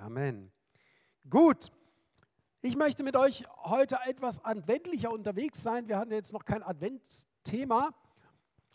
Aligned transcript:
Amen. 0.00 0.50
Gut, 1.28 1.70
ich 2.62 2.74
möchte 2.74 3.02
mit 3.02 3.16
euch 3.16 3.44
heute 3.64 3.98
etwas 4.06 4.42
adventlicher 4.42 5.12
unterwegs 5.12 5.62
sein. 5.62 5.88
Wir 5.88 5.98
hatten 5.98 6.12
jetzt 6.12 6.32
noch 6.32 6.46
kein 6.46 6.62
Adventthema. 6.62 7.94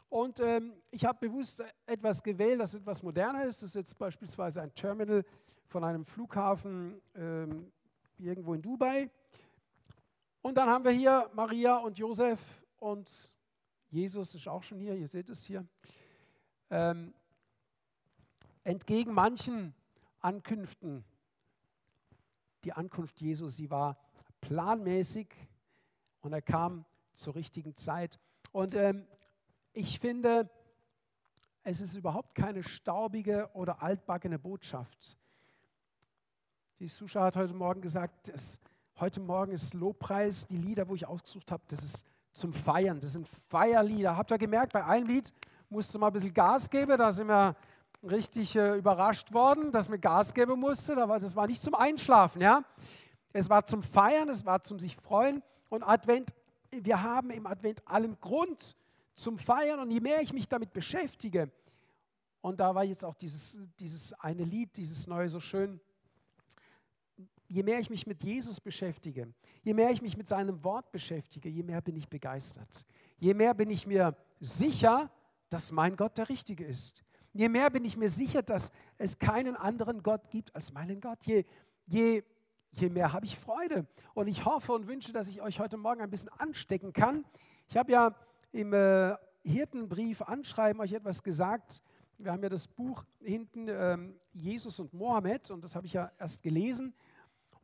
Und 0.09 0.39
ähm, 0.39 0.73
ich 0.91 1.03
habe 1.03 1.27
bewusst 1.27 1.63
etwas 1.87 2.21
gewählt, 2.21 2.61
das 2.61 2.75
etwas 2.75 3.01
moderner 3.01 3.43
ist. 3.43 3.63
Das 3.63 3.71
ist 3.71 3.75
jetzt 3.75 3.97
beispielsweise 3.97 4.61
ein 4.61 4.71
Terminal 4.75 5.25
von 5.65 5.83
einem 5.83 6.05
Flughafen 6.05 7.01
ähm, 7.15 7.71
irgendwo 8.19 8.53
in 8.53 8.61
Dubai. 8.61 9.09
Und 10.43 10.55
dann 10.59 10.69
haben 10.69 10.83
wir 10.83 10.91
hier 10.91 11.27
Maria 11.33 11.77
und 11.77 11.97
Josef 11.97 12.39
und 12.77 13.31
Jesus 13.89 14.35
ist 14.35 14.47
auch 14.47 14.61
schon 14.61 14.77
hier, 14.77 14.93
ihr 14.93 15.07
seht 15.07 15.31
es 15.31 15.43
hier. 15.43 15.65
Ähm, 16.69 17.15
entgegen 18.63 19.11
manchen 19.11 19.73
Ankünften 20.19 21.03
die 22.65 22.73
Ankunft 22.73 23.21
Jesu, 23.21 23.47
sie 23.47 23.69
war 23.69 23.97
planmäßig 24.41 25.27
und 26.21 26.33
er 26.33 26.41
kam 26.41 26.83
zur 27.13 27.35
richtigen 27.35 27.75
Zeit. 27.77 28.19
Und 28.51 28.75
ähm, 28.75 29.07
ich 29.71 29.99
finde, 29.99 30.49
es 31.63 31.79
ist 31.79 31.93
überhaupt 31.93 32.35
keine 32.35 32.63
staubige 32.63 33.49
oder 33.53 33.81
altbackene 33.81 34.39
Botschaft. 34.39 35.17
Die 36.79 36.87
Susha 36.87 37.23
hat 37.23 37.35
heute 37.35 37.53
Morgen 37.53 37.81
gesagt, 37.81 38.29
es, 38.29 38.59
heute 38.99 39.19
Morgen 39.19 39.51
ist 39.51 39.73
Lobpreis, 39.73 40.47
die 40.47 40.57
Lieder, 40.57 40.87
wo 40.87 40.95
ich 40.95 41.05
ausgesucht 41.05 41.51
habe, 41.51 41.63
das 41.67 41.83
ist 41.83 42.05
zum 42.33 42.51
Feiern, 42.51 42.99
das 42.99 43.13
sind 43.13 43.27
Feierlieder. 43.47 44.17
Habt 44.17 44.31
ihr 44.31 44.37
gemerkt, 44.37 44.73
bei 44.73 44.83
einem 44.83 45.07
Lied 45.07 45.31
musste 45.69 45.99
mal 45.99 46.07
ein 46.07 46.13
bisschen 46.13 46.33
Gas 46.33 46.69
geben, 46.69 46.97
da 46.97 47.11
sind 47.11 47.27
wir 47.27 47.55
richtig 48.09 48.55
äh, 48.55 48.77
überrascht 48.77 49.33
worden, 49.33 49.71
dass 49.71 49.89
man 49.89 49.99
Gas 49.99 50.33
geben 50.33 50.59
musste. 50.59 50.95
Das 50.95 51.35
war 51.35 51.47
nicht 51.47 51.61
zum 51.61 51.75
Einschlafen, 51.75 52.41
ja. 52.41 52.63
Es 53.33 53.49
war 53.49 53.65
zum 53.65 53.83
Feiern, 53.83 54.29
es 54.29 54.45
war 54.45 54.61
zum 54.63 54.79
sich 54.79 54.95
freuen. 54.95 55.43
Und 55.69 55.83
Advent, 55.83 56.33
wir 56.71 57.01
haben 57.01 57.31
im 57.31 57.45
Advent 57.45 57.81
allen 57.85 58.19
Grund 58.19 58.75
zum 59.15 59.37
Feiern. 59.37 59.79
Und 59.79 59.91
je 59.91 59.99
mehr 59.99 60.21
ich 60.21 60.33
mich 60.33 60.47
damit 60.47 60.71
beschäftige, 60.73 61.51
und 62.41 62.59
da 62.59 62.75
war 62.75 62.83
jetzt 62.83 63.03
auch 63.03 63.15
dieses, 63.15 63.57
dieses 63.79 64.13
eine 64.13 64.43
Lied, 64.43 64.77
dieses 64.77 65.07
neue 65.07 65.29
so 65.29 65.39
schön, 65.39 65.79
je 67.47 67.63
mehr 67.63 67.79
ich 67.79 67.89
mich 67.89 68.05
mit 68.05 68.23
Jesus 68.23 68.59
beschäftige, 68.59 69.33
je 69.63 69.73
mehr 69.73 69.89
ich 69.89 70.01
mich 70.01 70.15
mit 70.15 70.27
seinem 70.27 70.63
Wort 70.63 70.91
beschäftige, 70.91 71.49
je 71.49 71.63
mehr 71.63 71.81
bin 71.81 71.95
ich 71.95 72.07
begeistert. 72.07 72.85
Je 73.17 73.33
mehr 73.33 73.53
bin 73.53 73.69
ich 73.69 73.87
mir 73.87 74.15
sicher, 74.39 75.09
dass 75.49 75.71
mein 75.71 75.95
Gott 75.95 76.17
der 76.17 76.29
Richtige 76.29 76.65
ist 76.65 77.04
je 77.35 77.49
mehr 77.49 77.69
bin 77.69 77.83
ich 77.83 77.97
mir 77.97 78.09
sicher, 78.09 78.41
dass 78.41 78.71
es 78.97 79.19
keinen 79.19 79.57
anderen 79.57 80.01
Gott 80.01 80.29
gibt 80.29 80.55
als 80.55 80.71
meinen 80.71 81.01
Gott. 81.01 81.19
Je, 81.25 81.43
je, 81.85 82.23
je 82.71 82.89
mehr 82.89 83.11
habe 83.11 83.25
ich 83.25 83.37
Freude. 83.37 83.85
Und 84.13 84.27
ich 84.27 84.45
hoffe 84.45 84.71
und 84.71 84.87
wünsche, 84.87 85.11
dass 85.11 85.27
ich 85.27 85.41
euch 85.41 85.59
heute 85.59 85.75
Morgen 85.75 86.01
ein 86.01 86.09
bisschen 86.09 86.29
anstecken 86.29 86.93
kann. 86.93 87.25
Ich 87.67 87.75
habe 87.75 87.91
ja 87.91 88.15
im 88.53 88.71
äh, 88.73 89.15
Hirtenbrief 89.43 90.21
Anschreiben 90.21 90.81
euch 90.81 90.93
etwas 90.93 91.21
gesagt. 91.21 91.83
Wir 92.17 92.31
haben 92.31 92.41
ja 92.41 92.47
das 92.47 92.67
Buch 92.67 93.03
hinten 93.21 93.67
ähm, 93.67 94.15
Jesus 94.31 94.79
und 94.79 94.93
Mohammed 94.93 95.51
und 95.51 95.61
das 95.61 95.75
habe 95.75 95.85
ich 95.85 95.93
ja 95.93 96.09
erst 96.17 96.41
gelesen. 96.41 96.93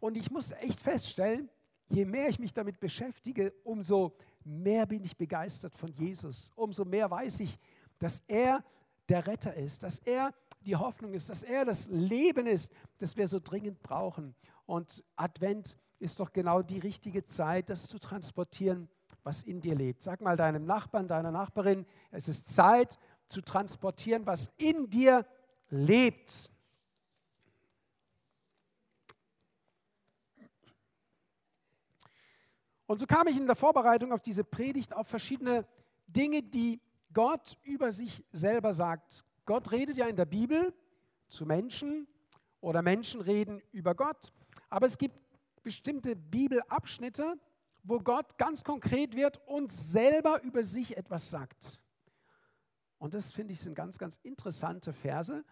Und 0.02 0.18
ich 0.18 0.30
musste 0.32 0.58
echt 0.58 0.82
feststellen, 0.82 1.50
je 1.88 2.04
mehr 2.04 2.28
ich 2.28 2.40
mich 2.40 2.54
damit 2.54 2.82
beschäftige, 2.82 3.54
umso 3.64 4.18
mehr 4.44 4.86
bin 4.86 5.06
ich 5.06 5.16
begeistert 5.16 5.78
von 5.78 5.94
Jesus. 5.94 6.52
Umso 6.56 6.84
mehr 6.84 7.10
weiß 7.10 7.40
ich, 7.40 7.58
dass 8.00 8.22
er 8.28 8.66
der 9.12 9.28
Retter 9.28 9.54
ist, 9.54 9.84
dass 9.84 10.00
er 10.00 10.34
die 10.62 10.78
Hoffnung 10.78 11.14
ist, 11.14 11.30
dass 11.30 11.44
er 11.44 11.66
das 11.66 11.88
Leben 11.88 12.48
ist, 12.48 12.72
das 13.00 13.18
wir 13.18 13.28
so 13.28 13.42
dringend 13.42 13.82
brauchen. 13.84 14.36
Und 14.66 15.04
Advent 15.18 15.78
ist 16.00 16.22
doch 16.22 16.32
genau 16.32 16.62
die 16.62 16.80
richtige 16.80 17.26
Zeit, 17.26 17.70
das 17.70 17.90
zu 17.90 18.00
transportieren, 18.00 18.88
was 19.24 19.44
in 19.44 19.60
dir 19.60 19.76
lebt. 19.76 20.02
Sag 20.02 20.22
mal 20.22 20.38
deinem 20.38 20.66
Nachbarn, 20.66 21.10
deiner 21.10 21.32
Nachbarin, 21.32 21.86
es 22.10 22.30
ist 22.30 22.48
Zeit 22.48 22.98
zu 23.28 23.42
transportieren, 23.42 24.26
was 24.26 24.50
in 24.58 24.90
dir 24.90 25.26
lebt. 25.70 26.50
Und 32.86 33.00
so 33.00 33.06
kam 33.06 33.28
ich 33.28 33.36
in 33.36 33.46
der 33.46 33.58
Vorbereitung 33.58 34.14
auf 34.14 34.22
diese 34.22 34.46
Predigt 34.46 34.94
auf 34.94 35.08
verschiedene 35.08 35.66
Dinge, 36.08 36.44
die 36.44 36.80
Gott 37.14 37.58
über 37.64 37.92
sich 37.92 38.24
selber 38.32 38.74
sagt. 38.74 39.26
Gott 39.46 39.72
redet 39.72 39.98
ja 39.98 40.08
in 40.08 40.16
der 40.16 40.26
Bibel 40.26 40.74
zu 41.28 41.46
Menschen 41.46 42.08
oder 42.60 42.82
Menschen 42.82 43.22
reden 43.22 43.62
über 43.72 43.96
Gott. 43.96 44.32
Aber 44.70 44.86
es 44.86 44.98
gibt 44.98 45.16
bestimmte 45.64 46.16
Bibelabschnitte, 46.16 47.36
wo 47.84 48.00
Gott 48.00 48.38
ganz 48.38 48.64
konkret 48.64 49.16
wird 49.16 49.40
und 49.48 49.72
selber 49.72 50.42
über 50.44 50.64
sich 50.64 50.98
etwas 50.98 51.30
sagt. 51.30 51.82
Und 53.00 53.14
das 53.16 53.32
finde 53.32 53.54
ich 53.54 53.60
sind 53.60 53.74
ganz, 53.74 53.98
ganz 53.98 54.18
interessante 54.18 54.94
Verse, 54.94 55.44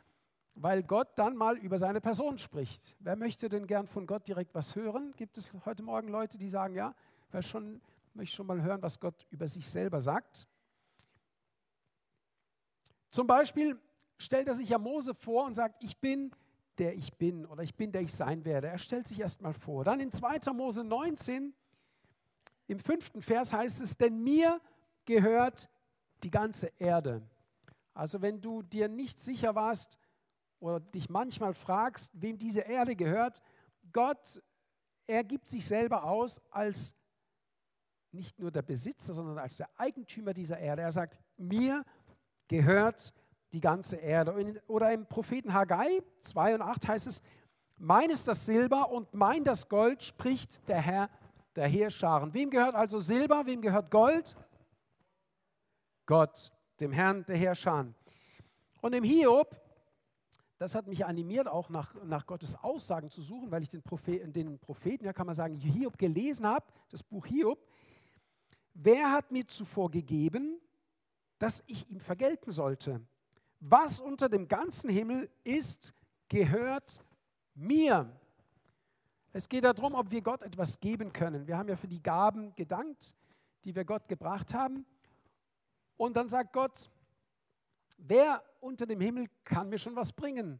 weil 0.53 0.83
Gott 0.83 1.07
dann 1.15 1.35
mal 1.35 1.57
über 1.57 1.77
seine 1.77 2.01
Person 2.01 2.37
spricht. 2.37 2.95
Wer 2.99 3.15
möchte 3.15 3.49
denn 3.49 3.65
gern 3.65 3.87
von 3.87 4.05
Gott 4.05 4.27
direkt 4.27 4.53
was 4.53 4.75
hören? 4.75 5.13
Gibt 5.15 5.37
es 5.37 5.51
heute 5.65 5.81
Morgen 5.81 6.09
Leute, 6.09 6.37
die 6.37 6.49
sagen, 6.49 6.75
ja, 6.75 6.93
wer 7.31 7.41
schon, 7.41 7.81
möchte 8.13 8.35
schon 8.35 8.45
mal 8.45 8.61
hören, 8.61 8.81
was 8.81 8.99
Gott 8.99 9.25
über 9.31 9.47
sich 9.47 9.67
selber 9.67 9.99
sagt? 9.99 10.47
Zum 13.11 13.27
Beispiel 13.27 13.79
stellt 14.17 14.47
er 14.47 14.53
sich 14.53 14.69
ja 14.69 14.77
Mose 14.77 15.13
vor 15.13 15.45
und 15.45 15.55
sagt, 15.55 15.83
ich 15.83 15.97
bin 15.97 16.31
der 16.79 16.95
ich 16.95 17.13
bin 17.17 17.45
oder 17.45 17.61
ich 17.61 17.75
bin 17.75 17.91
der 17.91 18.01
ich 18.01 18.13
sein 18.13 18.45
werde. 18.45 18.67
Er 18.67 18.77
stellt 18.77 19.07
sich 19.07 19.19
erstmal 19.19 19.53
vor. 19.53 19.83
Dann 19.83 19.99
in 19.99 20.11
2. 20.11 20.51
Mose 20.53 20.83
19, 20.83 21.53
im 22.67 22.79
fünften 22.79 23.21
Vers 23.21 23.53
heißt 23.53 23.81
es, 23.81 23.97
denn 23.97 24.23
mir 24.23 24.61
gehört 25.05 25.69
die 26.23 26.31
ganze 26.31 26.71
Erde. 26.77 27.21
Also 27.93 28.21
wenn 28.21 28.41
du 28.41 28.61
dir 28.61 28.87
nicht 28.87 29.19
sicher 29.19 29.55
warst 29.55 29.97
oder 30.59 30.79
dich 30.79 31.09
manchmal 31.09 31.53
fragst, 31.53 32.11
wem 32.15 32.37
diese 32.37 32.61
Erde 32.61 32.95
gehört, 32.95 33.41
Gott, 33.91 34.41
er 35.07 35.23
gibt 35.23 35.47
sich 35.47 35.67
selber 35.67 36.03
aus 36.03 36.41
als 36.51 36.95
nicht 38.11 38.39
nur 38.39 38.51
der 38.51 38.61
Besitzer, 38.61 39.13
sondern 39.13 39.37
als 39.37 39.57
der 39.57 39.69
Eigentümer 39.77 40.33
dieser 40.33 40.57
Erde. 40.57 40.81
Er 40.81 40.91
sagt, 40.91 41.19
mir 41.37 41.73
gehört 41.73 41.87
die 42.51 43.59
ganze 43.59 43.95
Erde. 43.97 44.61
Oder 44.67 44.91
im 44.93 45.05
Propheten 45.05 45.53
Haggai 45.53 46.01
2 46.21 46.55
und 46.55 46.61
8 46.61 46.87
heißt 46.87 47.07
es, 47.07 47.21
mein 47.77 48.09
ist 48.09 48.27
das 48.27 48.45
Silber 48.45 48.91
und 48.91 49.13
mein 49.13 49.43
das 49.43 49.69
Gold, 49.69 50.03
spricht 50.03 50.67
der 50.67 50.81
Herr 50.81 51.09
der 51.55 51.67
Heerscharen. 51.67 52.33
Wem 52.33 52.49
gehört 52.49 52.75
also 52.75 52.99
Silber? 52.99 53.45
Wem 53.45 53.61
gehört 53.61 53.89
Gold? 53.89 54.35
Gott, 56.05 56.51
dem 56.79 56.91
Herrn 56.91 57.25
der 57.25 57.37
Heerscharen. 57.37 57.95
Und 58.81 58.93
im 58.93 59.03
Hiob, 59.03 59.59
das 60.57 60.75
hat 60.75 60.87
mich 60.87 61.05
animiert, 61.05 61.47
auch 61.47 61.69
nach, 61.69 61.93
nach 62.03 62.25
Gottes 62.25 62.55
Aussagen 62.55 63.09
zu 63.09 63.21
suchen, 63.21 63.51
weil 63.51 63.63
ich 63.63 63.69
den 63.69 63.81
Propheten, 63.81 64.33
den 64.33 64.59
Propheten, 64.59 65.05
ja 65.05 65.13
kann 65.13 65.25
man 65.25 65.35
sagen, 65.35 65.57
Hiob 65.57 65.97
gelesen 65.97 66.47
habe, 66.47 66.65
das 66.89 67.03
Buch 67.03 67.25
Hiob. 67.25 67.59
Wer 68.73 69.11
hat 69.11 69.31
mir 69.31 69.47
zuvor 69.47 69.91
gegeben, 69.91 70.59
dass 71.39 71.63
ich 71.67 71.89
ihm 71.89 71.99
vergelten 71.99 72.51
sollte. 72.51 73.01
Was 73.61 73.99
unter 73.99 74.29
dem 74.29 74.47
ganzen 74.47 74.89
Himmel 74.89 75.29
ist, 75.43 75.93
gehört 76.27 77.03
mir. 77.55 78.11
Es 79.33 79.47
geht 79.47 79.63
darum, 79.63 79.95
ob 79.95 80.11
wir 80.11 80.21
Gott 80.21 80.43
etwas 80.43 80.79
geben 80.79 81.11
können. 81.13 81.47
Wir 81.47 81.57
haben 81.57 81.69
ja 81.69 81.75
für 81.75 81.87
die 81.87 82.01
Gaben 82.01 82.55
gedankt, 82.55 83.15
die 83.63 83.75
wir 83.75 83.85
Gott 83.85 84.07
gebracht 84.07 84.53
haben. 84.53 84.85
Und 85.97 86.15
dann 86.15 86.27
sagt 86.27 86.53
Gott, 86.53 86.89
wer 87.97 88.43
unter 88.59 88.85
dem 88.85 89.01
Himmel 89.01 89.27
kann 89.43 89.69
mir 89.69 89.77
schon 89.77 89.95
was 89.95 90.11
bringen? 90.11 90.59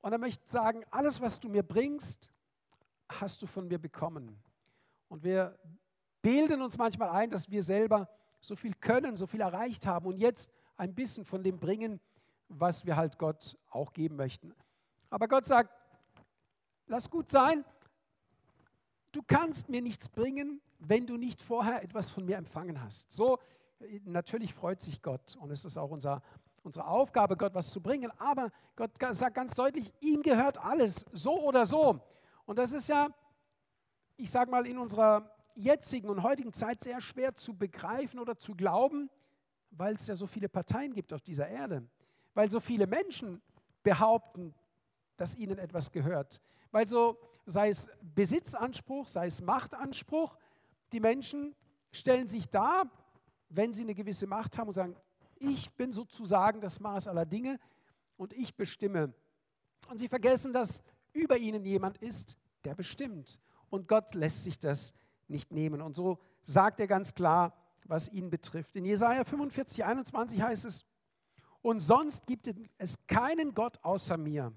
Und 0.00 0.12
er 0.12 0.18
möchte 0.18 0.48
sagen, 0.48 0.84
alles, 0.90 1.20
was 1.20 1.38
du 1.38 1.48
mir 1.48 1.62
bringst, 1.62 2.30
hast 3.08 3.42
du 3.42 3.46
von 3.46 3.66
mir 3.68 3.78
bekommen. 3.78 4.42
Und 5.08 5.22
wir 5.22 5.58
bilden 6.22 6.62
uns 6.62 6.76
manchmal 6.76 7.10
ein, 7.10 7.30
dass 7.30 7.50
wir 7.50 7.62
selber 7.62 8.08
so 8.40 8.56
viel 8.56 8.74
können, 8.74 9.16
so 9.16 9.26
viel 9.26 9.40
erreicht 9.40 9.86
haben 9.86 10.06
und 10.06 10.18
jetzt 10.18 10.50
ein 10.76 10.94
bisschen 10.94 11.24
von 11.24 11.42
dem 11.42 11.58
bringen, 11.58 12.00
was 12.48 12.86
wir 12.86 12.96
halt 12.96 13.18
Gott 13.18 13.58
auch 13.70 13.92
geben 13.92 14.16
möchten. 14.16 14.54
Aber 15.10 15.28
Gott 15.28 15.44
sagt, 15.44 15.70
lass 16.86 17.10
gut 17.10 17.30
sein, 17.30 17.64
du 19.12 19.22
kannst 19.22 19.68
mir 19.68 19.82
nichts 19.82 20.08
bringen, 20.08 20.60
wenn 20.78 21.06
du 21.06 21.16
nicht 21.16 21.42
vorher 21.42 21.82
etwas 21.82 22.10
von 22.10 22.24
mir 22.24 22.36
empfangen 22.36 22.82
hast. 22.82 23.10
So, 23.10 23.38
natürlich 24.04 24.54
freut 24.54 24.80
sich 24.80 25.02
Gott 25.02 25.36
und 25.36 25.50
es 25.50 25.64
ist 25.64 25.76
auch 25.76 25.90
unser, 25.90 26.22
unsere 26.62 26.86
Aufgabe, 26.86 27.36
Gott 27.36 27.54
was 27.54 27.70
zu 27.70 27.80
bringen, 27.80 28.10
aber 28.18 28.50
Gott 28.76 28.92
sagt 29.10 29.34
ganz 29.34 29.54
deutlich, 29.54 29.92
ihm 30.00 30.22
gehört 30.22 30.58
alles, 30.58 31.04
so 31.12 31.40
oder 31.42 31.66
so. 31.66 32.00
Und 32.46 32.58
das 32.58 32.72
ist 32.72 32.88
ja, 32.88 33.08
ich 34.16 34.30
sage 34.30 34.50
mal, 34.50 34.66
in 34.66 34.78
unserer 34.78 35.37
jetzigen 35.58 36.08
und 36.08 36.22
heutigen 36.22 36.52
Zeit 36.52 36.82
sehr 36.82 37.00
schwer 37.00 37.34
zu 37.34 37.54
begreifen 37.54 38.20
oder 38.20 38.36
zu 38.36 38.54
glauben, 38.54 39.10
weil 39.70 39.94
es 39.94 40.06
ja 40.06 40.14
so 40.14 40.26
viele 40.26 40.48
Parteien 40.48 40.94
gibt 40.94 41.12
auf 41.12 41.20
dieser 41.20 41.48
Erde. 41.48 41.86
Weil 42.34 42.50
so 42.50 42.60
viele 42.60 42.86
Menschen 42.86 43.42
behaupten, 43.82 44.54
dass 45.16 45.34
ihnen 45.34 45.58
etwas 45.58 45.90
gehört. 45.90 46.40
Weil 46.70 46.86
so, 46.86 47.18
sei 47.44 47.70
es 47.70 47.88
Besitzanspruch, 48.00 49.08
sei 49.08 49.26
es 49.26 49.42
Machtanspruch, 49.42 50.36
die 50.92 51.00
Menschen 51.00 51.54
stellen 51.90 52.28
sich 52.28 52.48
dar, 52.48 52.90
wenn 53.48 53.72
sie 53.72 53.82
eine 53.82 53.94
gewisse 53.94 54.26
Macht 54.26 54.58
haben 54.58 54.68
und 54.68 54.74
sagen, 54.74 54.96
ich 55.36 55.70
bin 55.72 55.92
sozusagen 55.92 56.60
das 56.60 56.80
Maß 56.80 57.08
aller 57.08 57.26
Dinge 57.26 57.58
und 58.16 58.32
ich 58.32 58.54
bestimme. 58.54 59.12
Und 59.90 59.98
sie 59.98 60.08
vergessen, 60.08 60.52
dass 60.52 60.82
über 61.12 61.36
ihnen 61.36 61.64
jemand 61.64 61.98
ist, 61.98 62.36
der 62.64 62.74
bestimmt. 62.74 63.40
Und 63.70 63.88
Gott 63.88 64.14
lässt 64.14 64.44
sich 64.44 64.58
das 64.58 64.94
nicht 65.30 65.52
nehmen. 65.52 65.80
Und 65.80 65.94
so 65.94 66.18
sagt 66.44 66.80
er 66.80 66.86
ganz 66.86 67.14
klar, 67.14 67.54
was 67.84 68.08
ihn 68.08 68.30
betrifft. 68.30 68.76
In 68.76 68.84
Jesaja 68.84 69.24
45, 69.24 69.84
21 69.84 70.42
heißt 70.42 70.64
es, 70.64 70.86
und 71.62 71.80
sonst 71.80 72.26
gibt 72.26 72.48
es 72.78 73.06
keinen 73.06 73.54
Gott 73.54 73.78
außer 73.82 74.16
mir. 74.16 74.52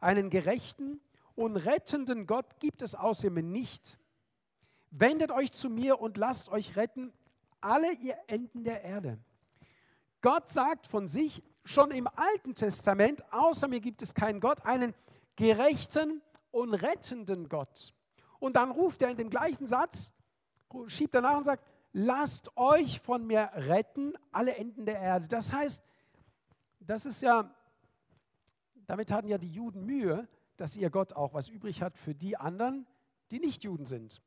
Einen 0.00 0.30
gerechten 0.30 1.00
und 1.34 1.56
rettenden 1.56 2.26
Gott 2.26 2.60
gibt 2.60 2.82
es 2.82 2.94
außer 2.94 3.30
mir 3.30 3.42
nicht. 3.42 3.98
Wendet 4.90 5.30
euch 5.30 5.52
zu 5.52 5.68
mir 5.68 6.00
und 6.00 6.16
lasst 6.16 6.48
euch 6.48 6.76
retten, 6.76 7.12
alle 7.60 7.92
ihr 7.94 8.16
Enden 8.26 8.64
der 8.64 8.82
Erde. 8.82 9.18
Gott 10.22 10.48
sagt 10.48 10.86
von 10.86 11.08
sich 11.08 11.42
schon 11.64 11.90
im 11.90 12.08
Alten 12.08 12.54
Testament, 12.54 13.22
außer 13.32 13.68
mir 13.68 13.80
gibt 13.80 14.02
es 14.02 14.14
keinen 14.14 14.40
Gott, 14.40 14.64
einen 14.64 14.94
gerechten 15.36 16.20
und 16.50 16.74
rettenden 16.74 17.48
Gott. 17.48 17.94
Und 18.40 18.56
dann 18.56 18.72
ruft 18.72 19.02
er 19.02 19.10
in 19.10 19.16
dem 19.16 19.30
gleichen 19.30 19.68
Satz, 19.68 20.12
schiebt 20.88 21.14
er 21.14 21.20
nach 21.20 21.36
und 21.36 21.44
sagt, 21.44 21.64
lasst 21.92 22.56
euch 22.56 23.00
von 23.00 23.26
mir 23.26 23.50
retten, 23.54 24.14
alle 24.32 24.56
Enden 24.56 24.86
der 24.86 24.98
Erde. 24.98 25.28
Das 25.28 25.52
heißt, 25.52 25.84
das 26.80 27.06
ist 27.06 27.22
ja, 27.22 27.54
damit 28.86 29.12
hatten 29.12 29.28
ja 29.28 29.38
die 29.38 29.52
Juden 29.52 29.84
Mühe, 29.84 30.26
dass 30.56 30.76
ihr 30.76 30.90
Gott 30.90 31.12
auch 31.12 31.34
was 31.34 31.48
übrig 31.48 31.82
hat 31.82 31.96
für 31.96 32.14
die 32.14 32.36
anderen, 32.36 32.86
die 33.30 33.38
nicht 33.38 33.62
Juden 33.62 33.86
sind. 33.86 34.20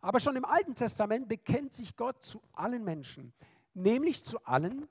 Aber 0.00 0.20
schon 0.20 0.36
im 0.36 0.44
Alten 0.44 0.74
Testament 0.74 1.28
bekennt 1.28 1.74
sich 1.74 1.96
Gott 1.96 2.24
zu 2.24 2.40
allen 2.52 2.84
Menschen, 2.84 3.32
nämlich 3.74 4.24
zu 4.24 4.44
allen, 4.44 4.88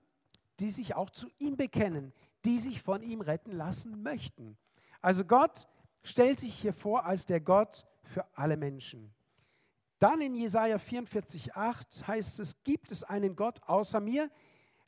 die 0.60 0.70
sich 0.70 0.96
auch 0.96 1.10
zu 1.10 1.28
ihm 1.38 1.58
bekennen, 1.58 2.14
die 2.44 2.60
sich 2.60 2.82
von 2.82 3.02
ihm 3.02 3.22
retten 3.22 3.52
lassen 3.52 4.04
möchten. 4.04 4.58
Also 5.02 5.24
Gott 5.26 5.68
stellt 6.04 6.40
sich 6.40 6.54
hier 6.54 6.74
vor 6.74 7.06
als 7.06 7.26
der 7.26 7.40
Gott 7.40 7.86
für 8.08 8.26
alle 8.38 8.58
Menschen. 8.58 9.14
Dann 10.00 10.22
in 10.22 10.36
Jesaja 10.36 10.78
44,8 10.78 12.08
heißt 12.08 12.40
es: 12.40 12.64
Gibt 12.64 12.92
es 12.92 13.04
einen 13.04 13.36
Gott 13.36 13.62
außer 13.64 14.00
mir? 14.00 14.30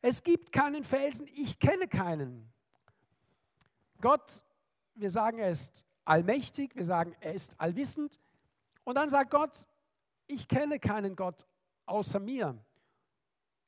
Es 0.02 0.24
gibt 0.24 0.52
keinen 0.52 0.84
Felsen, 0.84 1.28
ich 1.34 1.60
kenne 1.60 1.88
keinen. 1.88 2.52
Gott, 4.00 4.46
wir 4.96 5.10
sagen, 5.10 5.40
er 5.40 5.50
ist 5.50 5.86
allmächtig, 6.06 6.76
wir 6.76 6.86
sagen, 6.86 7.16
er 7.20 7.34
ist 7.34 7.60
allwissend. 7.60 8.20
Und 8.84 8.96
dann 8.96 9.10
sagt 9.10 9.32
Gott, 9.32 9.68
ich 10.28 10.48
kenne 10.48 10.80
keinen 10.80 11.16
Gott 11.16 11.46
außer 11.86 12.20
mir. 12.20 12.58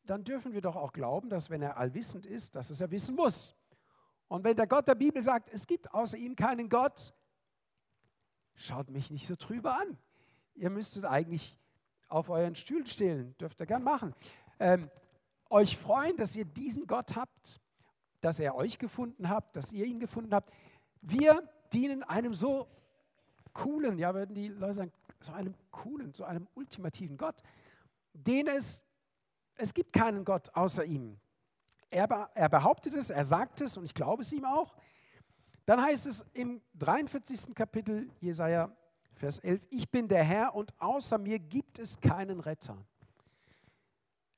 Dann 0.04 0.24
dürfen 0.24 0.54
wir 0.54 0.62
doch 0.62 0.76
auch 0.76 0.94
glauben, 0.94 1.30
dass 1.30 1.50
wenn 1.50 1.62
er 1.62 1.78
allwissend 1.78 2.26
ist, 2.26 2.56
dass 2.56 2.70
es 2.70 2.82
er 2.82 2.92
wissen 2.92 3.16
muss. 3.16 3.56
Und 4.28 4.44
wenn 4.44 4.56
der 4.56 4.68
Gott 4.68 4.88
der 4.88 4.96
Bibel 4.96 5.22
sagt, 5.24 5.50
es 5.52 5.66
gibt 5.66 5.94
außer 5.94 6.18
ihm 6.18 6.36
keinen 6.36 6.70
Gott, 6.70 7.14
schaut 8.60 8.90
mich 8.90 9.10
nicht 9.10 9.28
so 9.28 9.36
trüber 9.36 9.78
an. 9.80 9.98
Ihr 10.56 10.70
müsstet 10.70 11.06
eigentlich 11.06 11.58
auf 12.10 12.30
euren 12.30 12.56
Stühlen 12.56 12.86
stehlen, 12.86 13.36
dürft 13.38 13.60
ihr 13.62 13.66
gern 13.66 13.84
machen. 13.84 14.14
Ähm, 14.60 14.90
euch 15.50 15.78
freuen, 15.78 16.18
dass 16.18 16.36
ihr 16.36 16.46
diesen 16.46 16.86
Gott 16.86 17.16
habt, 17.16 17.62
dass 18.22 18.40
er 18.40 18.56
euch 18.56 18.78
gefunden 18.78 19.30
habt, 19.30 19.56
dass 19.56 19.72
ihr 19.72 19.86
ihn 19.86 20.00
gefunden 20.00 20.34
habt. 20.34 20.54
Wir 21.02 21.48
dienen 21.72 22.04
einem 22.04 22.34
so 22.34 22.68
coolen, 23.54 23.98
ja, 23.98 24.14
würden 24.14 24.36
die 24.36 24.50
Leute 24.50 24.74
sagen, 24.74 24.92
so 25.22 25.32
einem 25.32 25.56
coolen, 25.72 26.14
so 26.14 26.26
einem 26.26 26.48
ultimativen 26.56 27.18
Gott, 27.18 27.42
den 28.14 28.48
es, 28.48 28.84
es 29.56 29.74
gibt 29.74 29.94
keinen 29.94 30.26
Gott 30.26 30.50
außer 30.54 30.84
ihm. 30.86 31.20
Er, 31.90 32.08
er 32.34 32.50
behauptet 32.50 32.94
es, 32.94 33.10
er 33.10 33.24
sagt 33.24 33.62
es 33.62 33.78
und 33.78 33.86
ich 33.86 33.94
glaube 33.94 34.22
es 34.22 34.32
ihm 34.32 34.46
auch. 34.46 34.76
Dann 35.70 35.84
heißt 35.84 36.08
es 36.08 36.26
im 36.34 36.64
43. 36.80 37.54
Kapitel 37.54 38.10
Jesaja, 38.20 38.76
Vers 39.14 39.38
11, 39.38 39.68
ich 39.70 39.88
bin 39.88 40.08
der 40.08 40.24
Herr 40.24 40.56
und 40.56 40.74
außer 40.82 41.20
mir 41.20 41.38
gibt 41.38 41.78
es 41.78 42.00
keinen 42.00 42.40
Retter. 42.40 42.76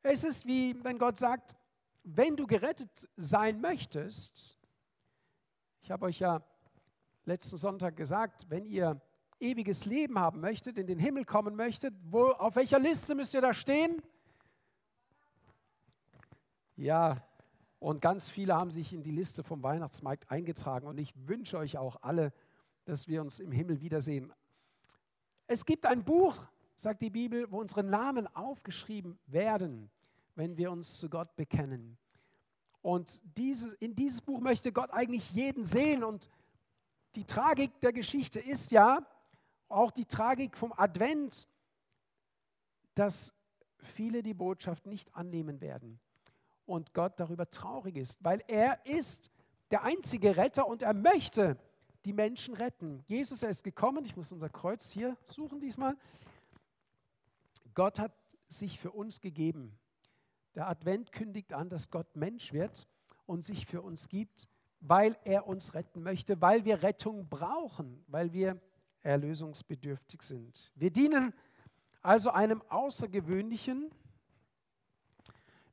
Es 0.03 0.25
ist 0.25 0.45
wie 0.45 0.75
wenn 0.83 0.97
Gott 0.97 1.17
sagt, 1.17 1.55
wenn 2.03 2.35
du 2.35 2.45
gerettet 2.45 3.07
sein 3.15 3.61
möchtest, 3.61 4.57
ich 5.81 5.89
habe 5.89 6.07
euch 6.07 6.19
ja 6.19 6.43
letzten 7.23 7.55
Sonntag 7.55 7.95
gesagt, 7.95 8.47
wenn 8.49 8.65
ihr 8.65 8.99
ewiges 9.39 9.85
Leben 9.85 10.19
haben 10.19 10.41
möchtet, 10.41 10.77
in 10.77 10.85
den 10.85 10.99
Himmel 10.99 11.23
kommen 11.23 11.55
möchtet, 11.55 11.93
wo, 12.03 12.25
auf 12.31 12.57
welcher 12.57 12.77
Liste 12.77 13.15
müsst 13.15 13.33
ihr 13.33 13.41
da 13.41 13.53
stehen? 13.53 14.01
Ja, 16.75 17.25
und 17.81 17.99
ganz 17.99 18.29
viele 18.29 18.53
haben 18.53 18.69
sich 18.69 18.93
in 18.93 19.01
die 19.01 19.09
Liste 19.09 19.41
vom 19.41 19.63
Weihnachtsmarkt 19.63 20.29
eingetragen 20.29 20.85
und 20.85 20.99
ich 20.99 21.11
wünsche 21.27 21.57
euch 21.57 21.79
auch 21.79 21.97
alle, 22.03 22.31
dass 22.85 23.07
wir 23.07 23.21
uns 23.21 23.39
im 23.39 23.51
Himmel 23.51 23.81
wiedersehen. 23.81 24.31
Es 25.47 25.65
gibt 25.65 25.87
ein 25.87 26.03
Buch, 26.03 26.37
sagt 26.75 27.01
die 27.01 27.09
Bibel, 27.09 27.51
wo 27.51 27.59
unsere 27.59 27.83
Namen 27.83 28.27
aufgeschrieben 28.35 29.17
werden, 29.25 29.89
wenn 30.35 30.57
wir 30.57 30.71
uns 30.71 30.99
zu 30.99 31.09
Gott 31.09 31.35
bekennen. 31.35 31.97
Und 32.83 33.19
diese, 33.35 33.73
in 33.79 33.95
dieses 33.95 34.21
Buch 34.21 34.41
möchte 34.41 34.71
Gott 34.71 34.91
eigentlich 34.91 35.31
jeden 35.31 35.65
sehen. 35.65 36.03
Und 36.03 36.29
die 37.15 37.25
Tragik 37.25 37.81
der 37.81 37.93
Geschichte 37.93 38.39
ist 38.39 38.71
ja, 38.71 38.99
auch 39.69 39.89
die 39.89 40.05
Tragik 40.05 40.55
vom 40.55 40.71
Advent, 40.77 41.49
dass 42.93 43.33
viele 43.77 44.21
die 44.21 44.35
Botschaft 44.35 44.85
nicht 44.85 45.15
annehmen 45.15 45.61
werden 45.61 45.99
und 46.71 46.93
Gott 46.93 47.19
darüber 47.19 47.49
traurig 47.49 47.97
ist, 47.97 48.23
weil 48.23 48.43
er 48.47 48.85
ist 48.85 49.29
der 49.71 49.83
einzige 49.83 50.37
Retter 50.37 50.67
und 50.67 50.81
er 50.81 50.93
möchte 50.93 51.57
die 52.05 52.13
Menschen 52.13 52.55
retten. 52.55 53.03
Jesus, 53.07 53.43
er 53.43 53.49
ist 53.49 53.63
gekommen, 53.63 54.05
ich 54.05 54.15
muss 54.15 54.31
unser 54.31 54.49
Kreuz 54.49 54.89
hier 54.89 55.15
suchen 55.23 55.59
diesmal. 55.59 55.95
Gott 57.73 57.99
hat 57.99 58.13
sich 58.47 58.79
für 58.79 58.91
uns 58.91 59.21
gegeben. 59.21 59.77
Der 60.55 60.67
Advent 60.67 61.11
kündigt 61.11 61.53
an, 61.53 61.69
dass 61.69 61.89
Gott 61.89 62.15
Mensch 62.15 62.51
wird 62.51 62.87
und 63.25 63.45
sich 63.45 63.65
für 63.65 63.81
uns 63.81 64.09
gibt, 64.09 64.47
weil 64.81 65.17
er 65.23 65.47
uns 65.47 65.73
retten 65.73 66.03
möchte, 66.03 66.41
weil 66.41 66.65
wir 66.65 66.83
Rettung 66.83 67.29
brauchen, 67.29 68.03
weil 68.07 68.33
wir 68.33 68.59
erlösungsbedürftig 69.03 70.21
sind. 70.21 70.71
Wir 70.75 70.91
dienen 70.91 71.33
also 72.01 72.31
einem 72.31 72.61
außergewöhnlichen, 72.63 73.91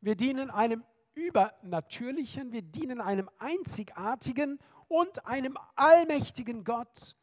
wir 0.00 0.14
dienen 0.14 0.50
einem 0.50 0.84
übernatürlichen, 1.18 2.52
wir 2.52 2.62
dienen 2.62 3.00
einem 3.00 3.28
einzigartigen 3.38 4.58
und 4.86 5.26
einem 5.26 5.58
allmächtigen 5.74 6.64
Gott. 6.64 7.16